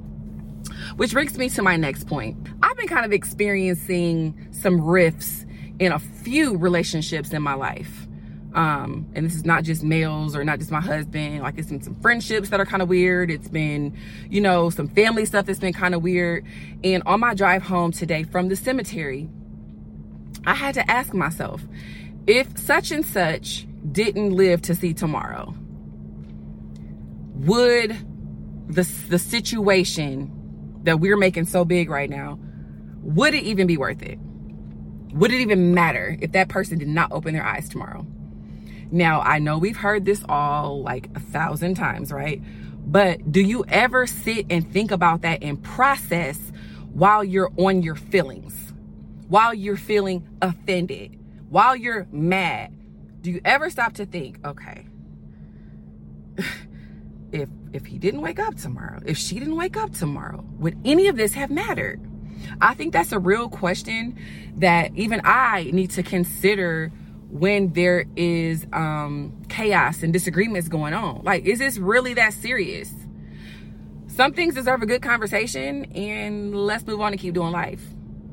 Which 0.98 1.14
brings 1.14 1.38
me 1.38 1.50
to 1.50 1.62
my 1.62 1.76
next 1.76 2.08
point. 2.08 2.38
I've 2.62 2.78
been 2.78 2.88
kind 2.88 3.06
of 3.06 3.12
experiencing 3.12 4.50
some 4.52 4.82
rifts 4.82 5.46
in 5.80 5.92
a 5.92 6.00
few 6.00 6.58
relationships 6.58 7.32
in 7.32 7.42
my 7.42 7.54
life. 7.54 8.08
Um, 8.54 9.08
and 9.14 9.26
this 9.26 9.36
is 9.36 9.46
not 9.46 9.64
just 9.64 9.84
males 9.84 10.36
or 10.36 10.44
not 10.44 10.60
just 10.60 10.72
my 10.72 10.82
husband. 10.82 11.42
Like 11.42 11.58
it's 11.58 11.70
been 11.70 11.82
some 11.82 12.00
friendships 12.02 12.50
that 12.50 12.60
are 12.60 12.66
kind 12.66 12.82
of 12.82 12.90
weird. 12.90 13.32
It's 13.32 13.48
been, 13.48 13.96
you 14.30 14.42
know, 14.42 14.70
some 14.70 14.88
family 14.88 15.26
stuff 15.26 15.46
that's 15.46 15.60
been 15.60 15.74
kind 15.74 15.96
of 15.96 16.02
weird. 16.02 16.46
And 16.84 17.04
on 17.06 17.20
my 17.20 17.34
drive 17.34 17.64
home 17.64 17.92
today 17.92 18.24
from 18.24 18.50
the 18.50 18.56
cemetery, 18.56 19.30
I 20.46 20.56
had 20.56 20.74
to 20.76 20.92
ask 20.92 21.14
myself, 21.14 21.62
if 22.28 22.58
such 22.58 22.92
and 22.92 23.06
such 23.06 23.66
didn't 23.92 24.32
live 24.32 24.62
to 24.64 24.76
see 24.76 24.94
tomorrow, 24.94 25.54
would 27.36 27.92
the, 28.68 28.84
the 29.10 29.20
situation 29.20 30.32
that 30.84 31.00
we're 31.00 31.18
making 31.18 31.46
so 31.46 31.66
big 31.66 31.90
right 31.90 32.10
now, 32.10 32.40
would 33.02 33.34
it 33.34 33.44
even 33.44 33.68
be 33.68 33.78
worth 33.78 34.02
it? 34.02 34.20
Would 35.14 35.32
it 35.32 35.42
even 35.42 35.74
matter 35.74 36.18
if 36.22 36.34
that 36.34 36.50
person 36.50 36.78
did 36.78 36.88
not 36.88 37.12
open 37.12 37.34
their 37.34 37.46
eyes 37.46 37.68
tomorrow? 37.68 38.06
Now, 38.92 39.22
I 39.22 39.40
know 39.40 39.58
we've 39.58 39.78
heard 39.78 40.06
this 40.06 40.24
all 40.28 40.82
like 40.82 41.10
a 41.16 41.20
thousand 41.20 41.76
times, 41.76 42.12
right? 42.12 42.42
But 42.86 43.32
do 43.32 43.42
you 43.42 43.66
ever 43.68 44.08
sit 44.08 44.48
and 44.50 44.72
think 44.72 44.92
about 44.92 45.22
that 45.22 45.44
and 45.44 45.62
process 45.64 46.38
while 46.94 47.24
you're 47.24 47.52
on 47.58 47.84
your 47.84 47.96
feelings, 47.96 48.74
while 49.28 49.54
you're 49.54 49.78
feeling 49.78 50.28
offended, 50.42 51.20
while 51.50 51.76
you're 51.76 52.08
mad? 52.12 52.74
Do 53.22 53.32
you 53.32 53.42
ever 53.44 53.70
stop 53.70 53.94
to 53.94 54.06
think, 54.06 54.40
okay, 54.46 54.88
if 57.32 57.50
if 57.72 57.86
he 57.86 58.00
didn't 58.00 58.22
wake 58.22 58.40
up 58.40 58.56
tomorrow, 58.56 59.02
if 59.06 59.18
she 59.18 59.40
didn't 59.40 59.56
wake 59.56 59.78
up 59.78 59.94
tomorrow, 59.94 60.44
would 60.58 60.78
any 60.86 61.08
of 61.08 61.18
this 61.18 61.34
have 61.34 61.52
mattered? 61.52 62.02
I 62.62 62.74
think 62.74 62.94
that's 62.94 63.12
a 63.12 63.20
real 63.20 63.50
question 63.50 64.18
that 64.58 64.92
even 64.96 65.22
I 65.24 65.70
need 65.72 65.92
to 65.92 66.04
consider 66.04 66.92
when 67.30 67.74
there 67.74 68.06
is 68.16 68.66
um, 68.74 69.34
chaos 69.50 70.02
and 70.02 70.12
disagreements 70.12 70.68
going 70.68 70.94
on. 70.94 71.22
Like, 71.24 71.46
is 71.46 71.60
this 71.60 71.78
really 71.78 72.16
that 72.16 72.34
serious? 72.34 72.92
Some 74.08 74.34
things 74.34 74.56
deserve 74.56 74.82
a 74.82 74.86
good 74.86 75.02
conversation 75.02 75.86
and 75.94 76.56
let's 76.56 76.86
move 76.88 77.02
on 77.02 77.12
and 77.12 77.22
keep 77.22 77.36
doing 77.36 77.52
life. 77.52 77.84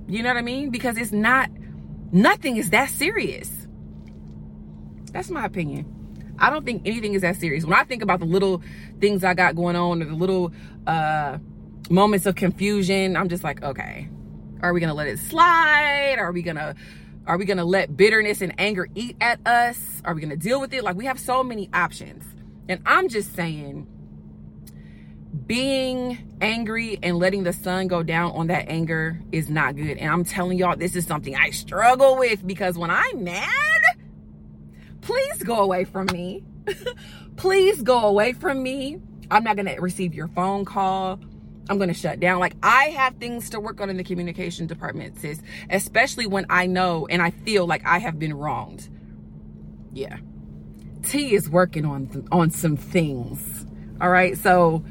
You 0.09 0.23
know 0.23 0.31
what 0.31 0.38
I 0.38 0.43
mean? 0.43 0.71
Because 0.71 0.97
it's 0.97 1.12
not, 1.12 1.50
nothing 2.11 2.57
is 2.57 2.71
that 2.71 2.88
serious. 2.88 3.65
That's 5.16 5.30
my 5.30 5.46
opinion. 5.46 6.35
I 6.38 6.50
don't 6.50 6.66
think 6.66 6.82
anything 6.85 7.14
is 7.14 7.23
that 7.23 7.37
serious. 7.37 7.64
When 7.64 7.73
I 7.73 7.85
think 7.85 8.02
about 8.02 8.20
the 8.20 8.26
little 8.26 8.61
things 9.00 9.25
I 9.25 9.32
got 9.32 9.56
going 9.56 9.75
on 9.75 10.02
or 10.02 10.04
the 10.04 10.14
little 10.14 10.52
uh, 10.87 11.38
moments 11.88 12.26
of 12.26 12.35
confusion, 12.35 13.16
I'm 13.16 13.30
just 13.30 13.42
like, 13.42 13.62
okay, 13.62 14.11
are 14.61 14.75
we 14.75 14.80
gonna 14.80 14.92
let 14.92 15.06
it 15.06 15.18
slide? 15.18 16.16
Are 16.18 16.32
we 16.32 16.42
gonna 16.42 16.75
are 17.26 17.38
we 17.38 17.46
gonna 17.46 17.64
let 17.64 17.96
bitterness 17.96 18.42
and 18.42 18.52
anger 18.61 18.88
eat 18.94 19.16
at 19.23 19.40
us? 19.46 20.02
Are 20.04 20.12
we 20.12 20.20
gonna 20.20 20.37
deal 20.37 20.61
with 20.61 20.75
it? 20.75 20.85
Like 20.85 20.96
we 20.96 21.06
have 21.06 21.18
so 21.18 21.42
many 21.42 21.70
options. 21.73 22.23
And 22.68 22.82
I'm 22.85 23.08
just 23.08 23.35
saying, 23.35 23.87
being 25.46 26.37
angry 26.42 26.99
and 27.02 27.18
letting 27.18 27.44
the 27.44 27.54
sun 27.54 27.88
go 27.88 28.02
down 28.02 28.32
on 28.32 28.49
that 28.49 28.68
anger 28.68 29.18
is 29.32 29.49
not 29.49 29.76
good. 29.76 29.96
And 29.96 30.11
I'm 30.11 30.25
telling 30.25 30.58
y'all, 30.58 30.76
this 30.76 30.94
is 30.94 31.06
something 31.06 31.35
I 31.35 31.50
struggle 31.50 32.18
with 32.18 32.46
because 32.46 32.76
when 32.76 32.90
I'm 32.90 33.25
mad, 33.25 33.75
please 35.06 35.42
go 35.44 35.60
away 35.60 35.84
from 35.84 36.06
me. 36.12 36.42
please 37.36 37.80
go 37.82 38.00
away 38.00 38.32
from 38.32 38.62
me. 38.62 38.98
I'm 39.30 39.44
not 39.44 39.56
gonna 39.56 39.80
receive 39.80 40.14
your 40.14 40.28
phone 40.28 40.64
call. 40.64 41.20
I'm 41.68 41.78
going 41.78 41.88
to 41.88 41.94
shut 41.94 42.20
down. 42.20 42.38
Like 42.38 42.54
I 42.62 42.84
have 42.90 43.16
things 43.16 43.50
to 43.50 43.58
work 43.58 43.80
on 43.80 43.90
in 43.90 43.96
the 43.96 44.04
communication 44.04 44.68
department, 44.68 45.18
sis, 45.18 45.42
especially 45.68 46.26
when 46.26 46.46
I 46.48 46.66
know 46.66 47.08
and 47.10 47.20
I 47.20 47.30
feel 47.30 47.66
like 47.66 47.84
I 47.84 47.98
have 47.98 48.20
been 48.20 48.34
wronged. 48.34 48.88
Yeah. 49.92 50.18
T 51.02 51.34
is 51.34 51.48
working 51.50 51.84
on 51.84 52.28
on 52.30 52.50
some 52.50 52.76
things. 52.76 53.66
All 54.00 54.10
right? 54.10 54.38
So 54.38 54.84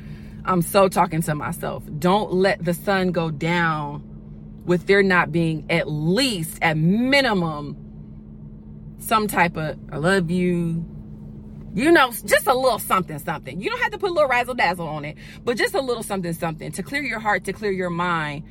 I'm 0.44 0.62
so 0.62 0.90
talking 0.90 1.22
to 1.24 1.36
myself. 1.36 1.84
Don't 1.98 2.34
let 2.34 2.64
the 2.64 2.74
sun 2.74 3.12
go 3.12 3.32
down 3.32 4.04
with 4.66 4.88
there 4.88 5.04
not 5.04 5.32
being 5.32 5.66
at 5.70 5.90
least 5.90 6.60
at 6.62 6.76
minimum 6.76 7.85
some 9.06 9.28
type 9.28 9.56
of 9.56 9.78
I 9.92 9.98
love 9.98 10.32
you, 10.32 10.84
you 11.74 11.92
know, 11.92 12.12
just 12.12 12.48
a 12.48 12.54
little 12.54 12.80
something, 12.80 13.20
something. 13.20 13.62
You 13.62 13.70
don't 13.70 13.82
have 13.82 13.92
to 13.92 14.00
put 14.00 14.10
a 14.10 14.14
little 14.14 14.30
razzle 14.30 14.56
dazzle 14.56 14.88
on 14.88 15.06
it, 15.06 15.18
but 15.44 15.58
just 15.58 15.76
a 15.76 15.82
little 15.82 16.04
something, 16.04 16.34
something 16.34 16.72
to 16.72 16.84
clear 16.84 17.04
your 17.04 17.20
heart, 17.20 17.44
to 17.46 17.54
clear 17.54 17.72
your 17.72 17.92
mind, 17.92 18.44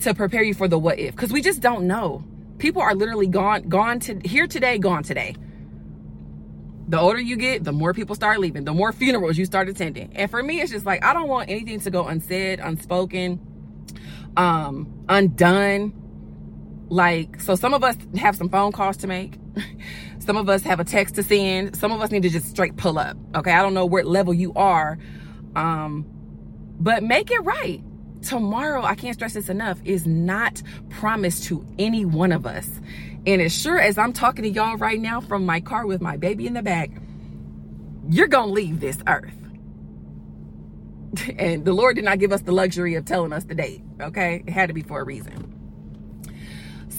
to 0.00 0.12
prepare 0.14 0.42
you 0.42 0.52
for 0.52 0.68
the 0.68 0.78
what 0.78 0.98
if. 0.98 1.16
Because 1.16 1.32
we 1.32 1.40
just 1.40 1.60
don't 1.60 1.86
know. 1.86 2.24
People 2.58 2.82
are 2.82 2.94
literally 2.94 3.26
gone, 3.26 3.68
gone 3.68 4.00
to 4.00 4.20
here 4.24 4.46
today, 4.46 4.78
gone 4.78 5.02
today. 5.02 5.34
The 6.88 7.00
older 7.00 7.20
you 7.20 7.36
get, 7.36 7.64
the 7.64 7.72
more 7.72 7.94
people 7.94 8.14
start 8.14 8.38
leaving, 8.38 8.64
the 8.64 8.74
more 8.74 8.92
funerals 8.92 9.38
you 9.38 9.46
start 9.46 9.68
attending. 9.68 10.14
And 10.14 10.30
for 10.30 10.42
me, 10.42 10.60
it's 10.60 10.70
just 10.70 10.84
like 10.84 11.02
I 11.02 11.14
don't 11.14 11.28
want 11.28 11.48
anything 11.48 11.80
to 11.80 11.90
go 11.90 12.06
unsaid, 12.06 12.60
unspoken, 12.60 13.40
um, 14.36 15.04
undone. 15.08 16.01
Like, 16.92 17.40
so 17.40 17.54
some 17.54 17.72
of 17.72 17.82
us 17.82 17.96
have 18.18 18.36
some 18.36 18.50
phone 18.50 18.70
calls 18.70 18.98
to 18.98 19.06
make. 19.06 19.38
Some 20.18 20.36
of 20.36 20.48
us 20.48 20.62
have 20.62 20.78
a 20.78 20.84
text 20.84 21.16
to 21.16 21.24
send. 21.24 21.74
Some 21.74 21.90
of 21.90 22.00
us 22.00 22.12
need 22.12 22.22
to 22.22 22.28
just 22.28 22.48
straight 22.48 22.76
pull 22.76 22.96
up. 22.96 23.16
Okay. 23.34 23.50
I 23.50 23.60
don't 23.60 23.74
know 23.74 23.86
what 23.86 24.04
level 24.04 24.32
you 24.32 24.52
are. 24.54 24.96
Um, 25.56 26.06
but 26.78 27.02
make 27.02 27.32
it 27.32 27.40
right. 27.40 27.82
Tomorrow, 28.22 28.84
I 28.84 28.94
can't 28.94 29.14
stress 29.14 29.32
this 29.32 29.48
enough, 29.48 29.80
is 29.84 30.06
not 30.06 30.62
promised 30.90 31.44
to 31.44 31.66
any 31.78 32.04
one 32.04 32.30
of 32.30 32.46
us. 32.46 32.68
And 33.26 33.42
as 33.42 33.52
sure 33.58 33.80
as 33.80 33.98
I'm 33.98 34.12
talking 34.12 34.44
to 34.44 34.50
y'all 34.50 34.76
right 34.76 35.00
now 35.00 35.20
from 35.20 35.44
my 35.44 35.60
car 35.60 35.86
with 35.86 36.00
my 36.00 36.16
baby 36.18 36.46
in 36.46 36.54
the 36.54 36.62
back, 36.62 36.90
you're 38.10 38.28
going 38.28 38.48
to 38.48 38.54
leave 38.54 38.80
this 38.80 38.98
earth. 39.08 39.34
And 41.38 41.64
the 41.64 41.72
Lord 41.72 41.96
did 41.96 42.04
not 42.04 42.18
give 42.20 42.32
us 42.32 42.42
the 42.42 42.52
luxury 42.52 42.94
of 42.94 43.06
telling 43.06 43.32
us 43.32 43.44
the 43.44 43.54
date. 43.54 43.82
Okay. 44.00 44.44
It 44.46 44.52
had 44.52 44.68
to 44.68 44.74
be 44.74 44.82
for 44.82 45.00
a 45.00 45.04
reason. 45.04 45.51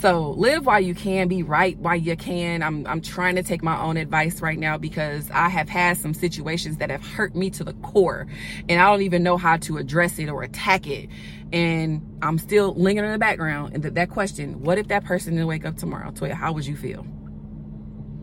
So 0.03 0.31
live 0.31 0.65
while 0.65 0.81
you 0.81 0.93
can, 0.93 1.29
be 1.29 1.43
right 1.43 1.77
while 1.77 1.95
you 1.95 2.17
can. 2.17 2.61
I'm, 2.61 2.85
I'm 2.87 2.99
trying 2.99 3.37
to 3.37 3.41
take 3.41 3.63
my 3.63 3.81
own 3.81 3.95
advice 3.95 4.41
right 4.41 4.59
now 4.59 4.77
because 4.77 5.31
I 5.31 5.47
have 5.47 5.69
had 5.69 5.95
some 5.95 6.13
situations 6.13 6.75
that 6.79 6.89
have 6.89 7.07
hurt 7.07 7.37
me 7.37 7.49
to 7.51 7.63
the 7.63 7.71
core 7.75 8.27
and 8.67 8.81
I 8.81 8.91
don't 8.91 9.03
even 9.03 9.23
know 9.23 9.37
how 9.37 9.55
to 9.55 9.77
address 9.77 10.19
it 10.19 10.27
or 10.27 10.43
attack 10.43 10.87
it. 10.87 11.07
And 11.53 12.19
I'm 12.21 12.37
still 12.37 12.73
lingering 12.73 13.05
in 13.05 13.13
the 13.13 13.17
background. 13.17 13.75
And 13.75 13.83
that, 13.83 13.95
that 13.95 14.09
question, 14.09 14.61
what 14.61 14.77
if 14.77 14.89
that 14.89 15.05
person 15.05 15.35
didn't 15.35 15.47
wake 15.47 15.65
up 15.65 15.77
tomorrow? 15.77 16.11
Toya, 16.11 16.33
how 16.33 16.51
would 16.51 16.65
you 16.65 16.75
feel? 16.75 17.07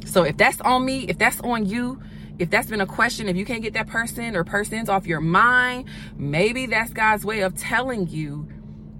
So 0.05 0.25
if 0.25 0.37
that's 0.37 0.61
on 0.61 0.85
me, 0.85 1.05
if 1.09 1.17
that's 1.17 1.41
on 1.41 1.65
you, 1.65 1.99
if 2.39 2.51
that's 2.51 2.69
been 2.69 2.83
a 2.83 2.87
question, 2.87 3.27
if 3.27 3.37
you 3.37 3.47
can't 3.47 3.63
get 3.63 3.73
that 3.73 3.87
person 3.87 4.37
or 4.37 4.45
persons 4.45 4.91
off 4.91 5.07
your 5.07 5.23
mind, 5.23 5.89
maybe 6.15 6.67
that's 6.67 6.93
God's 6.93 7.25
way 7.25 7.41
of 7.41 7.57
telling 7.57 8.07
you 8.07 8.47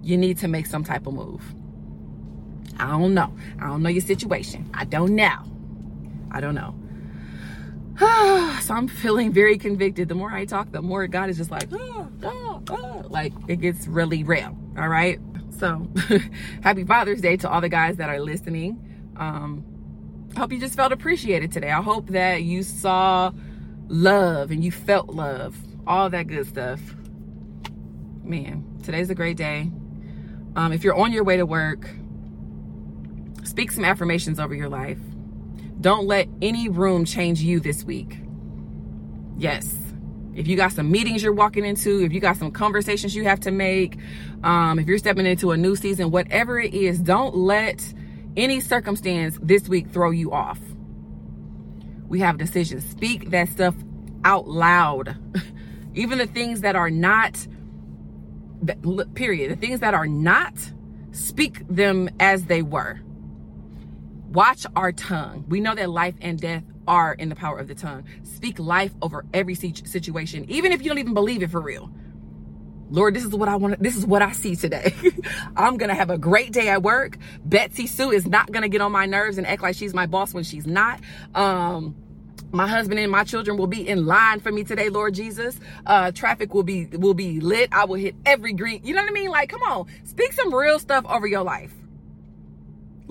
you 0.01 0.17
need 0.17 0.39
to 0.39 0.47
make 0.47 0.65
some 0.65 0.83
type 0.83 1.05
of 1.05 1.13
move. 1.13 1.43
I 2.81 2.87
don't 2.87 3.13
know. 3.13 3.31
I 3.59 3.67
don't 3.67 3.83
know 3.83 3.89
your 3.89 4.01
situation. 4.01 4.69
I 4.73 4.85
don't 4.85 5.15
know. 5.15 5.43
I 6.31 6.41
don't 6.41 6.55
know. 6.55 6.75
so 8.61 8.73
I'm 8.73 8.87
feeling 8.87 9.31
very 9.31 9.59
convicted. 9.59 10.09
The 10.09 10.15
more 10.15 10.31
I 10.31 10.45
talk, 10.45 10.71
the 10.71 10.81
more 10.81 11.05
God 11.05 11.29
is 11.29 11.37
just 11.37 11.51
like, 11.51 11.69
oh, 11.71 12.09
oh, 12.23 12.63
oh. 12.69 13.03
like 13.09 13.33
it 13.47 13.57
gets 13.57 13.87
really 13.87 14.23
real. 14.23 14.57
All 14.77 14.87
right. 14.87 15.19
So 15.51 15.87
happy 16.63 16.83
Father's 16.83 17.21
Day 17.21 17.37
to 17.37 17.49
all 17.49 17.61
the 17.61 17.69
guys 17.69 17.97
that 17.97 18.09
are 18.09 18.19
listening. 18.19 19.13
Um, 19.15 19.63
hope 20.35 20.51
you 20.51 20.59
just 20.59 20.75
felt 20.75 20.91
appreciated 20.91 21.51
today. 21.51 21.69
I 21.69 21.83
hope 21.83 22.07
that 22.07 22.41
you 22.41 22.63
saw 22.63 23.31
love 23.89 24.49
and 24.49 24.63
you 24.63 24.71
felt 24.71 25.09
love, 25.09 25.55
all 25.85 26.09
that 26.09 26.25
good 26.25 26.47
stuff. 26.47 26.79
Man, 28.23 28.65
today's 28.81 29.11
a 29.11 29.15
great 29.15 29.37
day. 29.37 29.69
Um, 30.55 30.73
if 30.73 30.83
you're 30.83 30.95
on 30.95 31.11
your 31.11 31.23
way 31.23 31.37
to 31.37 31.45
work, 31.45 31.87
Speak 33.51 33.69
some 33.69 33.83
affirmations 33.83 34.39
over 34.39 34.55
your 34.55 34.69
life. 34.69 34.97
Don't 35.81 36.07
let 36.07 36.29
any 36.41 36.69
room 36.69 37.03
change 37.03 37.41
you 37.41 37.59
this 37.59 37.83
week. 37.83 38.19
Yes. 39.37 39.75
If 40.33 40.47
you 40.47 40.55
got 40.55 40.71
some 40.71 40.89
meetings 40.89 41.21
you're 41.21 41.33
walking 41.33 41.65
into, 41.65 42.01
if 42.01 42.13
you 42.13 42.21
got 42.21 42.37
some 42.37 42.51
conversations 42.51 43.13
you 43.13 43.25
have 43.25 43.41
to 43.41 43.51
make, 43.51 43.97
um, 44.45 44.79
if 44.79 44.87
you're 44.87 44.97
stepping 44.97 45.25
into 45.25 45.51
a 45.51 45.57
new 45.57 45.75
season, 45.75 46.11
whatever 46.11 46.61
it 46.61 46.73
is, 46.73 47.01
don't 47.01 47.35
let 47.35 47.93
any 48.37 48.61
circumstance 48.61 49.37
this 49.41 49.67
week 49.67 49.89
throw 49.89 50.11
you 50.11 50.31
off. 50.31 50.59
We 52.07 52.21
have 52.21 52.37
decisions. 52.37 52.89
Speak 52.89 53.31
that 53.31 53.49
stuff 53.49 53.75
out 54.23 54.47
loud. 54.47 55.17
Even 55.93 56.19
the 56.19 56.27
things 56.27 56.61
that 56.61 56.77
are 56.77 56.89
not, 56.89 57.45
period, 59.13 59.51
the 59.51 59.57
things 59.57 59.81
that 59.81 59.93
are 59.93 60.07
not, 60.07 60.53
speak 61.11 61.67
them 61.67 62.09
as 62.17 62.45
they 62.45 62.61
were 62.61 63.01
watch 64.31 64.65
our 64.75 64.91
tongue. 64.91 65.45
We 65.47 65.59
know 65.59 65.75
that 65.75 65.89
life 65.89 66.15
and 66.21 66.39
death 66.39 66.63
are 66.87 67.13
in 67.13 67.29
the 67.29 67.35
power 67.35 67.59
of 67.59 67.67
the 67.67 67.75
tongue. 67.75 68.05
Speak 68.23 68.59
life 68.59 68.93
over 69.01 69.25
every 69.33 69.55
situation, 69.55 70.45
even 70.49 70.71
if 70.71 70.81
you 70.81 70.89
don't 70.89 70.99
even 70.99 71.13
believe 71.13 71.43
it 71.43 71.51
for 71.51 71.61
real. 71.61 71.91
Lord, 72.89 73.13
this 73.13 73.23
is 73.23 73.31
what 73.31 73.47
I 73.47 73.55
want. 73.55 73.81
This 73.81 73.95
is 73.95 74.05
what 74.05 74.21
I 74.21 74.33
see 74.33 74.55
today. 74.55 74.93
I'm 75.55 75.77
going 75.77 75.89
to 75.89 75.95
have 75.95 76.09
a 76.09 76.17
great 76.17 76.51
day 76.51 76.67
at 76.67 76.83
work. 76.83 77.17
Betsy 77.45 77.87
Sue 77.87 78.11
is 78.11 78.27
not 78.27 78.51
going 78.51 78.63
to 78.63 78.69
get 78.69 78.81
on 78.81 78.91
my 78.91 79.05
nerves 79.05 79.37
and 79.37 79.47
act 79.47 79.61
like 79.61 79.75
she's 79.75 79.93
my 79.93 80.07
boss 80.07 80.33
when 80.33 80.43
she's 80.43 80.67
not. 80.67 80.99
Um, 81.33 81.95
my 82.51 82.67
husband 82.67 82.99
and 82.99 83.09
my 83.09 83.23
children 83.23 83.55
will 83.55 83.67
be 83.67 83.87
in 83.87 84.05
line 84.05 84.41
for 84.41 84.51
me 84.51 84.65
today, 84.65 84.89
Lord 84.89 85.13
Jesus. 85.13 85.57
Uh, 85.85 86.11
traffic 86.11 86.53
will 86.53 86.63
be, 86.63 86.87
will 86.87 87.13
be 87.13 87.39
lit. 87.39 87.69
I 87.71 87.85
will 87.85 87.95
hit 87.95 88.15
every 88.25 88.51
green. 88.51 88.81
You 88.83 88.93
know 88.93 89.01
what 89.01 89.09
I 89.09 89.13
mean? 89.13 89.29
Like, 89.29 89.47
come 89.47 89.63
on, 89.63 89.87
speak 90.03 90.33
some 90.33 90.53
real 90.53 90.77
stuff 90.77 91.05
over 91.05 91.27
your 91.27 91.43
life 91.43 91.71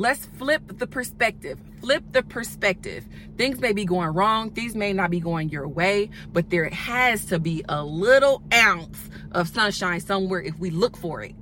Let's 0.01 0.25
flip 0.39 0.63
the 0.79 0.87
perspective. 0.87 1.61
Flip 1.83 2.03
the 2.13 2.23
perspective. 2.23 3.07
Things 3.37 3.61
may 3.61 3.75
be 3.75 3.85
going 3.85 4.09
wrong, 4.09 4.51
things 4.51 4.75
may 4.75 4.95
not 4.95 5.11
be 5.11 5.21
going 5.21 5.51
your 5.51 5.69
way, 5.69 6.09
but 6.33 6.49
there 6.49 6.71
has 6.71 7.27
to 7.27 7.39
be 7.39 7.63
a 7.69 7.85
little 7.85 8.43
ounce 8.51 9.11
of 9.33 9.47
sunshine 9.49 10.01
somewhere 10.01 10.41
if 10.41 10.59
we 10.59 10.71
look 10.71 10.97
for 10.97 11.23
it. 11.23 11.35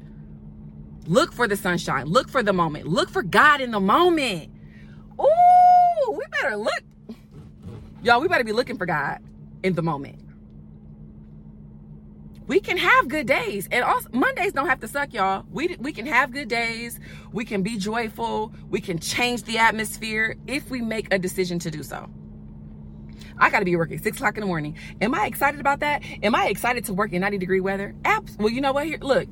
Look 1.07 1.33
for 1.33 1.47
the 1.47 1.57
sunshine. 1.57 2.07
Look 2.07 2.29
for 2.29 2.43
the 2.43 2.53
moment. 2.53 2.88
Look 2.88 3.11
for 3.11 3.23
God 3.23 3.61
in 3.61 3.71
the 3.71 3.79
moment. 3.79 4.50
Ooh, 5.21 6.11
we 6.11 6.25
better 6.43 6.57
look. 6.57 6.83
Y'all, 8.03 8.21
we 8.21 8.27
better 8.27 8.43
be 8.43 8.50
looking 8.50 8.77
for 8.77 8.87
God 8.87 9.21
in 9.62 9.75
the 9.75 9.83
moment. 9.83 10.21
We 12.49 12.61
can 12.61 12.78
have 12.78 13.09
good 13.09 13.26
days. 13.26 13.69
And 13.71 13.85
also 13.85 14.09
Mondays 14.12 14.55
don't 14.55 14.69
have 14.69 14.81
to 14.81 14.88
suck, 14.88 15.12
y'all. 15.12 15.45
We 15.52 15.76
we 15.78 15.93
can 15.93 16.07
have 16.07 16.33
good 16.33 16.49
days. 16.49 16.99
We 17.31 17.45
can 17.45 17.62
be 17.62 17.76
joyful. 17.76 18.52
We 18.71 18.81
can 18.81 18.99
change 18.99 19.43
the 19.43 19.59
atmosphere 19.59 20.35
if 20.47 20.71
we 20.71 20.81
make 20.81 21.12
a 21.12 21.19
decision 21.19 21.59
to 21.61 21.71
do 21.71 21.83
so. 21.83 22.09
I 23.38 23.50
got 23.50 23.61
to 23.61 23.64
be 23.67 23.76
working 23.76 23.99
six 23.99 24.17
o'clock 24.17 24.37
in 24.37 24.40
the 24.40 24.47
morning. 24.47 24.76
Am 25.00 25.14
I 25.14 25.26
excited 25.26 25.61
about 25.61 25.81
that? 25.81 26.02
Am 26.23 26.35
I 26.35 26.47
excited 26.47 26.87
to 26.87 26.95
work 26.95 27.12
in 27.12 27.21
90 27.21 27.38
degree 27.38 27.61
weather? 27.61 27.95
Apps. 28.02 28.37
Well, 28.38 28.49
you 28.49 28.61
know 28.62 28.73
what? 28.73 28.87
Here, 28.87 28.99
look. 29.00 29.28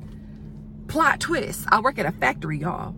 Plot 0.87 1.19
twist. 1.19 1.65
I 1.69 1.81
work 1.81 1.97
at 1.99 2.05
a 2.05 2.11
factory, 2.11 2.59
y'all. 2.59 2.91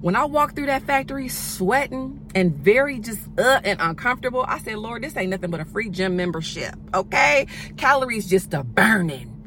When 0.00 0.14
I 0.14 0.24
walk 0.24 0.54
through 0.54 0.66
that 0.66 0.84
factory 0.84 1.28
sweating 1.28 2.30
and 2.34 2.54
very 2.54 3.00
just 3.00 3.20
uh 3.36 3.60
and 3.64 3.80
uncomfortable, 3.80 4.44
I 4.46 4.60
said, 4.60 4.78
Lord, 4.78 5.02
this 5.02 5.16
ain't 5.16 5.30
nothing 5.30 5.50
but 5.50 5.58
a 5.58 5.64
free 5.64 5.90
gym 5.90 6.16
membership. 6.16 6.76
Okay? 6.94 7.48
Calories 7.76 8.30
just 8.30 8.54
a 8.54 8.62
burning. 8.62 9.37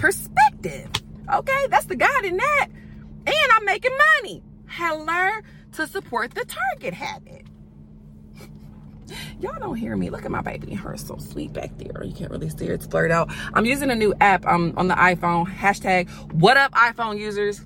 Perspective. 0.00 0.88
Okay? 1.30 1.66
That's 1.68 1.84
the 1.84 1.94
God 1.94 2.24
in 2.24 2.38
that. 2.38 2.68
And 3.26 3.52
I'm 3.52 3.64
making 3.66 3.92
money. 4.22 4.42
Hello 4.66 5.40
to 5.72 5.86
support 5.86 6.34
the 6.34 6.46
target 6.46 6.94
habit. 6.94 7.46
Y'all 9.40 9.58
don't 9.58 9.76
hear 9.76 9.94
me. 9.96 10.08
Look 10.08 10.24
at 10.24 10.30
my 10.30 10.40
baby. 10.40 10.72
Her 10.72 10.96
so 10.96 11.18
sweet 11.18 11.52
back 11.52 11.76
there. 11.76 12.02
You 12.02 12.14
can't 12.14 12.30
really 12.30 12.48
see 12.48 12.66
her. 12.68 12.72
It's 12.72 12.86
blurred 12.86 13.10
out. 13.10 13.30
I'm 13.52 13.66
using 13.66 13.90
a 13.90 13.94
new 13.94 14.14
app 14.22 14.46
um, 14.46 14.72
on 14.78 14.88
the 14.88 14.94
iPhone. 14.94 15.46
Hashtag 15.46 16.08
what 16.32 16.56
up 16.56 16.72
iPhone 16.72 17.18
users. 17.18 17.60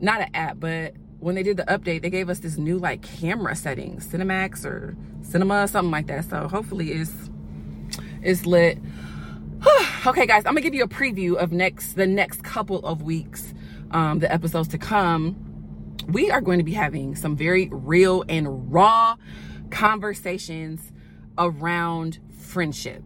Not 0.00 0.22
an 0.22 0.34
app, 0.34 0.58
but 0.58 0.94
when 1.20 1.36
they 1.36 1.44
did 1.44 1.58
the 1.58 1.64
update, 1.64 2.02
they 2.02 2.10
gave 2.10 2.28
us 2.28 2.40
this 2.40 2.56
new 2.56 2.78
like 2.78 3.02
camera 3.02 3.54
settings, 3.54 4.08
Cinemax 4.08 4.64
or 4.64 4.96
Cinema, 5.22 5.68
something 5.68 5.92
like 5.92 6.08
that. 6.08 6.24
So 6.24 6.48
hopefully 6.48 6.90
it's 6.90 7.30
it's 8.20 8.46
lit. 8.46 8.78
okay, 10.06 10.26
guys, 10.26 10.44
I'm 10.46 10.54
gonna 10.54 10.60
give 10.62 10.74
you 10.74 10.84
a 10.84 10.88
preview 10.88 11.36
of 11.36 11.52
next 11.52 11.94
the 11.94 12.06
next 12.06 12.42
couple 12.42 12.78
of 12.78 13.02
weeks, 13.02 13.52
um, 13.90 14.20
the 14.20 14.32
episodes 14.32 14.68
to 14.68 14.78
come. 14.78 15.36
We 16.08 16.30
are 16.30 16.40
going 16.40 16.58
to 16.58 16.64
be 16.64 16.72
having 16.72 17.14
some 17.14 17.36
very 17.36 17.68
real 17.70 18.24
and 18.28 18.72
raw 18.72 19.16
conversations 19.70 20.92
around 21.38 22.18
friendship. 22.38 23.02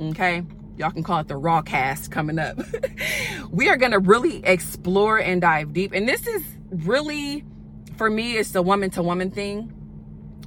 Okay? 0.00 0.44
Y'all 0.76 0.90
can 0.90 1.02
call 1.02 1.18
it 1.18 1.28
the 1.28 1.36
raw 1.36 1.62
cast 1.62 2.12
coming 2.12 2.38
up. 2.38 2.58
we 3.50 3.68
are 3.68 3.76
to 3.76 3.98
really 3.98 4.44
explore 4.44 5.18
and 5.18 5.40
dive 5.40 5.72
deep. 5.72 5.92
And 5.92 6.08
this 6.08 6.26
is 6.26 6.42
really, 6.70 7.44
for 7.96 8.08
me, 8.08 8.36
it's 8.36 8.52
the 8.52 8.62
woman 8.62 8.90
to 8.90 9.02
woman 9.02 9.30
thing. 9.30 9.72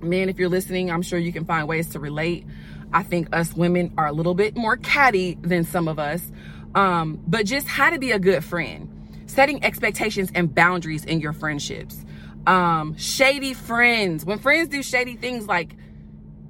Man, 0.01 0.29
if 0.29 0.39
you're 0.39 0.49
listening, 0.49 0.89
I'm 0.89 1.01
sure 1.01 1.19
you 1.19 1.33
can 1.33 1.45
find 1.45 1.67
ways 1.67 1.89
to 1.89 1.99
relate. 1.99 2.45
I 2.93 3.03
think 3.03 3.33
us 3.33 3.53
women 3.53 3.93
are 3.97 4.07
a 4.07 4.11
little 4.11 4.33
bit 4.35 4.55
more 4.55 4.77
catty 4.77 5.37
than 5.41 5.63
some 5.63 5.87
of 5.87 5.99
us. 5.99 6.31
Um, 6.75 7.21
but 7.27 7.45
just 7.45 7.67
how 7.67 7.89
to 7.89 7.99
be 7.99 8.11
a 8.11 8.19
good 8.19 8.43
friend, 8.43 8.89
setting 9.25 9.63
expectations 9.63 10.31
and 10.33 10.53
boundaries 10.53 11.05
in 11.05 11.19
your 11.19 11.33
friendships. 11.33 12.05
Um 12.47 12.95
shady 12.97 13.53
friends. 13.53 14.25
When 14.25 14.39
friends 14.39 14.69
do 14.69 14.81
shady 14.81 15.15
things 15.15 15.47
like 15.47 15.75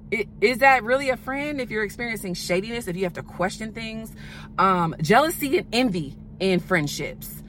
it, 0.09 0.27
is 0.39 0.59
that 0.59 0.83
really 0.83 1.09
a 1.09 1.17
friend 1.17 1.59
if 1.59 1.69
you're 1.69 1.83
experiencing 1.83 2.33
shadiness 2.33 2.87
if 2.87 2.95
you 2.95 3.03
have 3.03 3.13
to 3.13 3.23
question 3.23 3.73
things? 3.73 4.15
Um 4.57 4.95
jealousy 5.01 5.57
and 5.57 5.67
envy 5.73 6.15
in 6.39 6.59
friendships. 6.59 7.43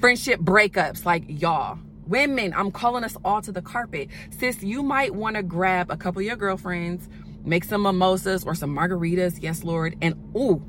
Friendship 0.00 0.40
breakups 0.40 1.04
like 1.04 1.24
y'all 1.28 1.78
women 2.06 2.52
i'm 2.54 2.72
calling 2.72 3.04
us 3.04 3.16
all 3.24 3.40
to 3.40 3.52
the 3.52 3.62
carpet. 3.62 4.08
Sis 4.38 4.62
you 4.62 4.82
might 4.82 5.14
want 5.14 5.36
to 5.36 5.42
grab 5.44 5.90
a 5.90 5.96
couple 5.96 6.20
of 6.20 6.26
your 6.26 6.36
girlfriends 6.36 7.08
make 7.44 7.64
some 7.64 7.82
mimosas 7.82 8.44
or 8.44 8.54
some 8.54 8.76
margaritas 8.76 9.42
yes 9.42 9.64
lord 9.64 9.96
and 10.02 10.14
ooh 10.36 10.62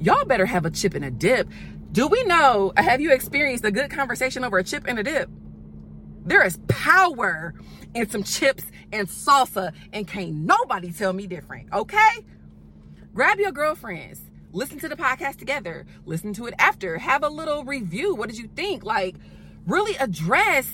y'all 0.00 0.24
better 0.24 0.46
have 0.46 0.66
a 0.66 0.70
chip 0.70 0.94
and 0.94 1.04
a 1.04 1.10
dip 1.10 1.48
do 1.96 2.08
we 2.08 2.22
know, 2.24 2.74
have 2.76 3.00
you 3.00 3.10
experienced 3.10 3.64
a 3.64 3.70
good 3.70 3.90
conversation 3.90 4.44
over 4.44 4.58
a 4.58 4.62
chip 4.62 4.84
and 4.86 4.98
a 4.98 5.02
dip? 5.02 5.30
There 6.26 6.44
is 6.44 6.58
power 6.68 7.54
in 7.94 8.10
some 8.10 8.22
chips 8.22 8.64
and 8.92 9.08
salsa, 9.08 9.72
and 9.94 10.06
can't 10.06 10.34
nobody 10.34 10.92
tell 10.92 11.14
me 11.14 11.26
different, 11.26 11.72
okay? 11.72 12.26
Grab 13.14 13.38
your 13.38 13.50
girlfriends, 13.50 14.20
listen 14.52 14.78
to 14.80 14.90
the 14.90 14.94
podcast 14.96 15.38
together, 15.38 15.86
listen 16.04 16.34
to 16.34 16.44
it 16.44 16.52
after, 16.58 16.98
have 16.98 17.22
a 17.22 17.30
little 17.30 17.64
review. 17.64 18.14
What 18.14 18.28
did 18.28 18.36
you 18.36 18.48
think? 18.48 18.84
Like, 18.84 19.16
really 19.66 19.96
address 19.96 20.70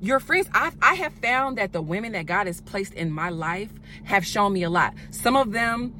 your 0.00 0.20
friends. 0.20 0.48
i 0.52 0.72
I 0.82 0.94
have 0.94 1.12
found 1.14 1.58
that 1.58 1.72
the 1.72 1.82
women 1.82 2.12
that 2.12 2.26
God 2.26 2.46
has 2.46 2.60
placed 2.60 2.94
in 2.94 3.10
my 3.10 3.30
life 3.30 3.72
have 4.04 4.26
shown 4.26 4.52
me 4.52 4.62
a 4.62 4.70
lot. 4.70 4.94
Some 5.10 5.36
of 5.36 5.52
them, 5.52 5.94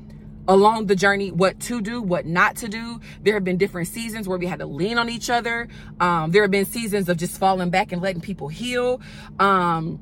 along 0.49 0.87
the 0.87 0.97
journey 0.97 1.31
what 1.31 1.59
to 1.59 1.81
do 1.81 2.01
what 2.01 2.25
not 2.25 2.57
to 2.57 2.69
do 2.69 3.01
there 3.23 3.35
have 3.35 3.43
been 3.45 3.57
different 3.57 3.89
seasons 3.89 4.29
where 4.29 4.39
we 4.39 4.47
had 4.47 4.61
to 4.61 4.67
lean 4.67 4.99
on 4.99 5.09
each 5.09 5.29
other 5.29 5.67
um, 6.01 6.31
there 6.31 6.43
have 6.43 6.51
been 6.51 6.65
seasons 6.65 7.09
of 7.09 7.17
just 7.17 7.39
falling 7.39 7.71
back 7.71 7.91
and 7.93 8.01
letting 8.01 8.21
people 8.21 8.47
heal 8.49 9.01
um, 9.41 9.99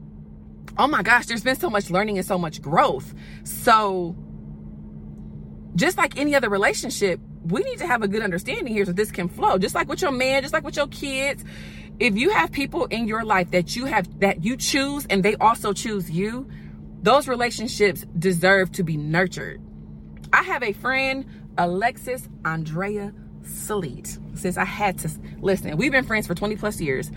oh 0.76 0.86
my 0.86 1.02
gosh 1.02 1.26
there's 1.26 1.42
been 1.42 1.56
so 1.56 1.70
much 1.70 1.90
learning 1.90 2.18
and 2.18 2.26
so 2.26 2.36
much 2.36 2.60
growth 2.60 3.14
so 3.44 4.14
just 5.76 5.96
like 5.96 6.18
any 6.18 6.34
other 6.34 6.50
relationship 6.50 7.20
we 7.46 7.62
need 7.62 7.78
to 7.78 7.86
have 7.86 8.02
a 8.02 8.08
good 8.08 8.22
understanding 8.22 8.72
here 8.72 8.84
so 8.84 8.92
this 8.92 9.10
can 9.10 9.28
flow 9.28 9.58
just 9.58 9.74
like 9.74 9.88
with 9.88 10.02
your 10.02 10.12
man 10.12 10.42
just 10.42 10.52
like 10.52 10.64
with 10.64 10.76
your 10.76 10.88
kids 10.88 11.44
if 12.00 12.16
you 12.16 12.30
have 12.30 12.52
people 12.52 12.86
in 12.86 13.06
your 13.08 13.24
life 13.24 13.50
that 13.52 13.76
you 13.76 13.86
have 13.86 14.20
that 14.20 14.44
you 14.44 14.56
choose 14.56 15.06
and 15.06 15.22
they 15.22 15.36
also 15.36 15.72
choose 15.72 16.10
you 16.10 16.48
those 17.02 17.28
relationships 17.28 18.04
deserve 18.18 18.72
to 18.72 18.82
be 18.82 18.96
nurtured 18.96 19.60
I 20.34 20.42
have 20.42 20.64
a 20.64 20.72
friend, 20.72 21.24
Alexis 21.58 22.28
Andrea 22.44 23.12
Salite. 23.42 24.18
Since 24.36 24.56
I 24.56 24.64
had 24.64 24.98
to 24.98 25.10
listen, 25.40 25.76
we've 25.76 25.92
been 25.92 26.04
friends 26.04 26.26
for 26.26 26.34
20 26.34 26.56
plus 26.56 26.80
years. 26.80 27.12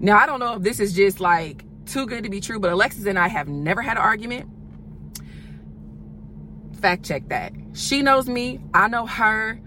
Now, 0.00 0.18
I 0.18 0.26
don't 0.26 0.40
know 0.40 0.54
if 0.54 0.62
this 0.62 0.80
is 0.80 0.92
just 0.92 1.20
like 1.20 1.64
too 1.84 2.04
good 2.04 2.24
to 2.24 2.28
be 2.28 2.40
true, 2.40 2.58
but 2.58 2.72
Alexis 2.72 3.06
and 3.06 3.16
I 3.16 3.28
have 3.28 3.46
never 3.46 3.80
had 3.80 3.96
an 3.96 4.02
argument. 4.02 4.50
Fact 6.80 7.04
check 7.04 7.28
that. 7.28 7.52
She 7.74 8.02
knows 8.02 8.28
me, 8.28 8.58
I 8.74 8.88
know 8.88 9.06
her 9.06 9.60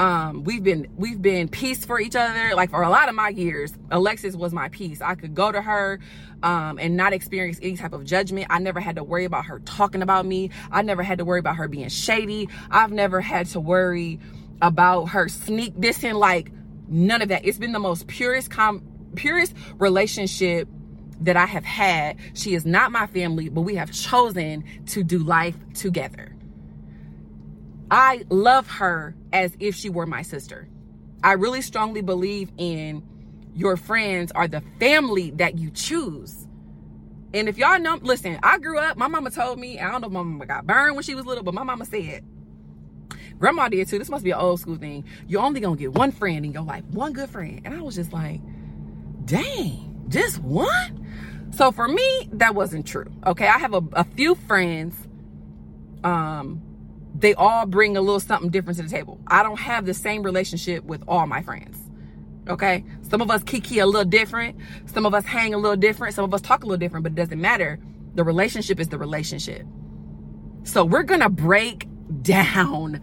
um 0.00 0.44
we've 0.44 0.64
been 0.64 0.88
we've 0.96 1.20
been 1.20 1.46
peace 1.46 1.84
for 1.84 2.00
each 2.00 2.16
other. 2.16 2.54
Like 2.54 2.70
for 2.70 2.82
a 2.82 2.88
lot 2.88 3.10
of 3.10 3.14
my 3.14 3.28
years 3.28 3.74
alexis 3.90 4.34
was 4.34 4.52
my 4.52 4.70
peace. 4.70 5.02
I 5.02 5.14
could 5.14 5.34
go 5.34 5.52
to 5.52 5.60
her 5.60 6.00
um 6.42 6.78
and 6.78 6.96
not 6.96 7.12
experience 7.12 7.58
any 7.60 7.76
type 7.76 7.92
of 7.92 8.04
judgment. 8.04 8.46
I 8.48 8.60
never 8.60 8.80
had 8.80 8.96
to 8.96 9.04
worry 9.04 9.26
about 9.26 9.44
her 9.44 9.60
talking 9.60 10.00
about 10.00 10.24
me. 10.24 10.50
I 10.72 10.80
never 10.80 11.02
had 11.02 11.18
to 11.18 11.26
worry 11.26 11.38
about 11.38 11.56
her 11.56 11.68
being 11.68 11.90
shady. 11.90 12.48
I've 12.70 12.92
never 12.92 13.20
had 13.20 13.48
to 13.48 13.60
worry 13.60 14.18
about 14.62 15.06
her 15.10 15.28
sneak 15.28 15.74
dissing 15.74 16.14
like 16.14 16.50
none 16.88 17.20
of 17.20 17.28
that. 17.28 17.44
It's 17.44 17.58
been 17.58 17.72
the 17.72 17.78
most 17.78 18.06
purest 18.06 18.50
com 18.50 18.82
purest 19.14 19.54
relationship 19.78 20.66
that 21.20 21.36
i 21.36 21.44
have 21.44 21.66
had. 21.66 22.16
She 22.32 22.54
is 22.54 22.64
not 22.64 22.90
my 22.90 23.06
family 23.06 23.50
but 23.50 23.60
we 23.60 23.74
have 23.74 23.92
chosen 23.92 24.64
to 24.86 25.04
do 25.04 25.18
life 25.18 25.56
together 25.74 26.34
I 27.90 28.24
love 28.28 28.68
her 28.68 29.14
as 29.32 29.56
if 29.58 29.74
she 29.74 29.88
were 29.88 30.06
my 30.06 30.22
sister. 30.22 30.68
I 31.22 31.32
really 31.32 31.62
strongly 31.62 32.02
believe 32.02 32.50
in 32.56 33.02
your 33.54 33.76
friends 33.76 34.32
are 34.32 34.48
the 34.48 34.62
family 34.78 35.32
that 35.32 35.58
you 35.58 35.70
choose. 35.70 36.46
And 37.34 37.48
if 37.48 37.58
y'all 37.58 37.78
know, 37.78 37.98
listen, 38.00 38.38
I 38.42 38.58
grew 38.58 38.78
up, 38.78 38.96
my 38.96 39.08
mama 39.08 39.30
told 39.30 39.58
me, 39.58 39.78
I 39.78 39.90
don't 39.90 40.00
know 40.00 40.06
if 40.06 40.12
my 40.12 40.22
mama 40.22 40.46
got 40.46 40.66
burned 40.66 40.94
when 40.94 41.02
she 41.02 41.14
was 41.14 41.26
little, 41.26 41.44
but 41.44 41.54
my 41.54 41.62
mama 41.62 41.84
said, 41.84 42.24
grandma 43.38 43.68
did 43.68 43.88
too. 43.88 43.98
This 43.98 44.08
must 44.08 44.24
be 44.24 44.30
an 44.30 44.38
old 44.38 44.60
school 44.60 44.76
thing. 44.76 45.04
You're 45.26 45.42
only 45.42 45.60
gonna 45.60 45.76
get 45.76 45.92
one 45.92 46.12
friend 46.12 46.44
in 46.44 46.52
your 46.52 46.62
life, 46.62 46.84
one 46.90 47.12
good 47.12 47.30
friend. 47.30 47.60
And 47.64 47.74
I 47.74 47.82
was 47.82 47.96
just 47.96 48.12
like, 48.12 48.40
dang, 49.24 50.04
just 50.08 50.38
one? 50.38 51.06
So 51.52 51.72
for 51.72 51.88
me, 51.88 52.28
that 52.34 52.54
wasn't 52.54 52.86
true. 52.86 53.10
Okay, 53.26 53.46
I 53.46 53.58
have 53.58 53.74
a, 53.74 53.82
a 53.92 54.04
few 54.04 54.34
friends 54.34 54.94
um 56.02 56.62
they 57.14 57.34
all 57.34 57.66
bring 57.66 57.96
a 57.96 58.00
little 58.00 58.20
something 58.20 58.50
different 58.50 58.78
to 58.78 58.84
the 58.84 58.88
table. 58.88 59.20
I 59.26 59.42
don't 59.42 59.58
have 59.58 59.86
the 59.86 59.94
same 59.94 60.22
relationship 60.22 60.84
with 60.84 61.02
all 61.08 61.26
my 61.26 61.42
friends. 61.42 61.78
Okay? 62.48 62.84
Some 63.08 63.20
of 63.20 63.30
us 63.30 63.42
kiki 63.42 63.78
a 63.78 63.86
little 63.86 64.04
different. 64.04 64.56
Some 64.86 65.06
of 65.06 65.14
us 65.14 65.24
hang 65.24 65.54
a 65.54 65.58
little 65.58 65.76
different. 65.76 66.14
Some 66.14 66.24
of 66.24 66.32
us 66.34 66.40
talk 66.40 66.62
a 66.62 66.66
little 66.66 66.78
different, 66.78 67.02
but 67.02 67.12
it 67.12 67.16
doesn't 67.16 67.40
matter. 67.40 67.78
The 68.14 68.24
relationship 68.24 68.80
is 68.80 68.88
the 68.88 68.98
relationship. 68.98 69.66
So 70.64 70.84
we're 70.84 71.02
going 71.02 71.20
to 71.20 71.28
break 71.28 71.86
down 72.22 73.00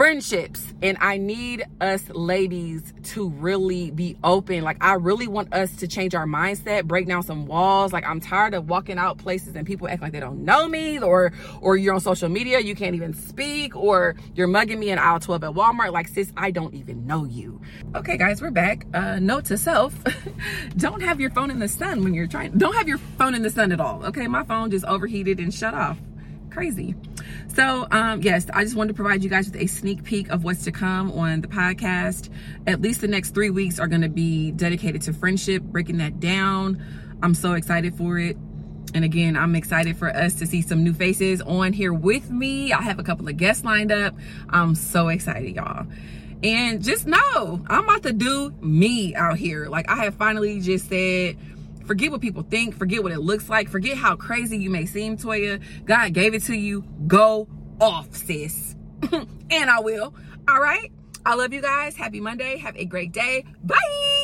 friendships. 0.00 0.72
And 0.80 0.96
i 1.02 1.18
need 1.18 1.62
us 1.82 2.08
ladies 2.08 2.94
to 3.02 3.28
really 3.28 3.90
be 3.90 4.16
open. 4.24 4.64
Like 4.64 4.82
i 4.82 4.94
really 4.94 5.28
want 5.28 5.52
us 5.52 5.76
to 5.76 5.86
change 5.86 6.14
our 6.14 6.24
mindset 6.24 6.84
break 6.84 7.06
down 7.06 7.22
some 7.22 7.44
walls. 7.46 7.92
Like 7.92 8.06
i'm 8.06 8.18
tired 8.18 8.54
of 8.54 8.70
walking 8.70 8.96
out 8.96 9.18
places 9.18 9.54
and 9.56 9.66
people 9.66 9.90
act 9.90 10.00
like 10.00 10.12
they 10.12 10.20
don't 10.20 10.42
know 10.42 10.66
me 10.66 10.98
or 11.00 11.34
or 11.60 11.76
you're 11.76 11.92
on 11.92 12.00
social 12.00 12.30
media 12.30 12.60
you 12.60 12.74
can't 12.74 12.94
even 12.94 13.12
speak 13.12 13.76
or 13.76 14.16
you're 14.34 14.46
mugging 14.46 14.80
me 14.80 14.88
in 14.88 14.98
aisle 14.98 15.20
12 15.20 15.44
at 15.44 15.50
walmart. 15.50 15.92
Like 15.92 16.08
sis 16.08 16.32
i 16.34 16.50
don't 16.50 16.72
even 16.72 17.06
know 17.06 17.26
you. 17.26 17.60
Okay 17.94 18.16
guys 18.16 18.40
we're 18.40 18.50
back. 18.50 18.86
Uh 18.94 19.18
note 19.18 19.44
to 19.46 19.58
self 19.58 19.92
don't 20.78 21.02
have 21.02 21.20
your 21.20 21.28
phone 21.28 21.50
in 21.50 21.58
the 21.58 21.68
sun 21.68 22.04
when 22.04 22.14
you're 22.14 22.26
trying 22.26 22.52
don't 22.56 22.74
have 22.74 22.88
your 22.88 22.98
phone 23.18 23.34
in 23.34 23.42
the 23.42 23.50
sun 23.50 23.70
at 23.70 23.82
all. 23.82 24.02
Okay 24.06 24.26
my 24.28 24.44
phone 24.44 24.70
just 24.70 24.86
overheated 24.86 25.38
and 25.40 25.52
shut 25.52 25.74
off 25.74 25.98
crazy 26.50 26.94
so, 27.54 27.86
um, 27.90 28.22
yes, 28.22 28.46
I 28.54 28.62
just 28.62 28.76
wanted 28.76 28.88
to 28.88 28.94
provide 28.94 29.24
you 29.24 29.30
guys 29.30 29.50
with 29.50 29.60
a 29.60 29.66
sneak 29.66 30.04
peek 30.04 30.28
of 30.30 30.44
what's 30.44 30.64
to 30.64 30.72
come 30.72 31.10
on 31.12 31.40
the 31.40 31.48
podcast. 31.48 32.30
At 32.66 32.80
least 32.80 33.00
the 33.00 33.08
next 33.08 33.34
three 33.34 33.50
weeks 33.50 33.80
are 33.80 33.88
going 33.88 34.02
to 34.02 34.08
be 34.08 34.52
dedicated 34.52 35.02
to 35.02 35.12
friendship, 35.12 35.62
breaking 35.62 35.98
that 35.98 36.20
down. 36.20 36.82
I'm 37.22 37.34
so 37.34 37.54
excited 37.54 37.94
for 37.96 38.18
it. 38.18 38.36
And 38.94 39.04
again, 39.04 39.36
I'm 39.36 39.56
excited 39.56 39.96
for 39.96 40.08
us 40.08 40.34
to 40.34 40.46
see 40.46 40.62
some 40.62 40.84
new 40.84 40.92
faces 40.92 41.42
on 41.42 41.72
here 41.72 41.92
with 41.92 42.30
me. 42.30 42.72
I 42.72 42.82
have 42.82 42.98
a 42.98 43.02
couple 43.02 43.28
of 43.28 43.36
guests 43.36 43.64
lined 43.64 43.92
up. 43.92 44.14
I'm 44.48 44.74
so 44.74 45.08
excited, 45.08 45.54
y'all. 45.54 45.86
And 46.42 46.82
just 46.82 47.06
know, 47.06 47.64
I'm 47.68 47.84
about 47.84 48.04
to 48.04 48.12
do 48.12 48.54
me 48.60 49.14
out 49.14 49.38
here. 49.38 49.66
Like, 49.68 49.90
I 49.90 50.04
have 50.04 50.14
finally 50.14 50.60
just 50.60 50.88
said, 50.88 51.36
Forget 51.86 52.10
what 52.10 52.20
people 52.20 52.42
think. 52.42 52.76
Forget 52.76 53.02
what 53.02 53.12
it 53.12 53.20
looks 53.20 53.48
like. 53.48 53.68
Forget 53.68 53.96
how 53.96 54.16
crazy 54.16 54.58
you 54.58 54.70
may 54.70 54.86
seem, 54.86 55.16
Toya. 55.16 55.62
God 55.84 56.12
gave 56.12 56.34
it 56.34 56.42
to 56.44 56.54
you. 56.54 56.82
Go 57.06 57.48
off, 57.80 58.14
sis. 58.14 58.76
and 59.12 59.70
I 59.70 59.80
will. 59.80 60.14
All 60.48 60.60
right. 60.60 60.92
I 61.24 61.34
love 61.34 61.52
you 61.52 61.60
guys. 61.60 61.96
Happy 61.96 62.20
Monday. 62.20 62.58
Have 62.58 62.76
a 62.76 62.84
great 62.84 63.12
day. 63.12 63.44
Bye. 63.62 64.19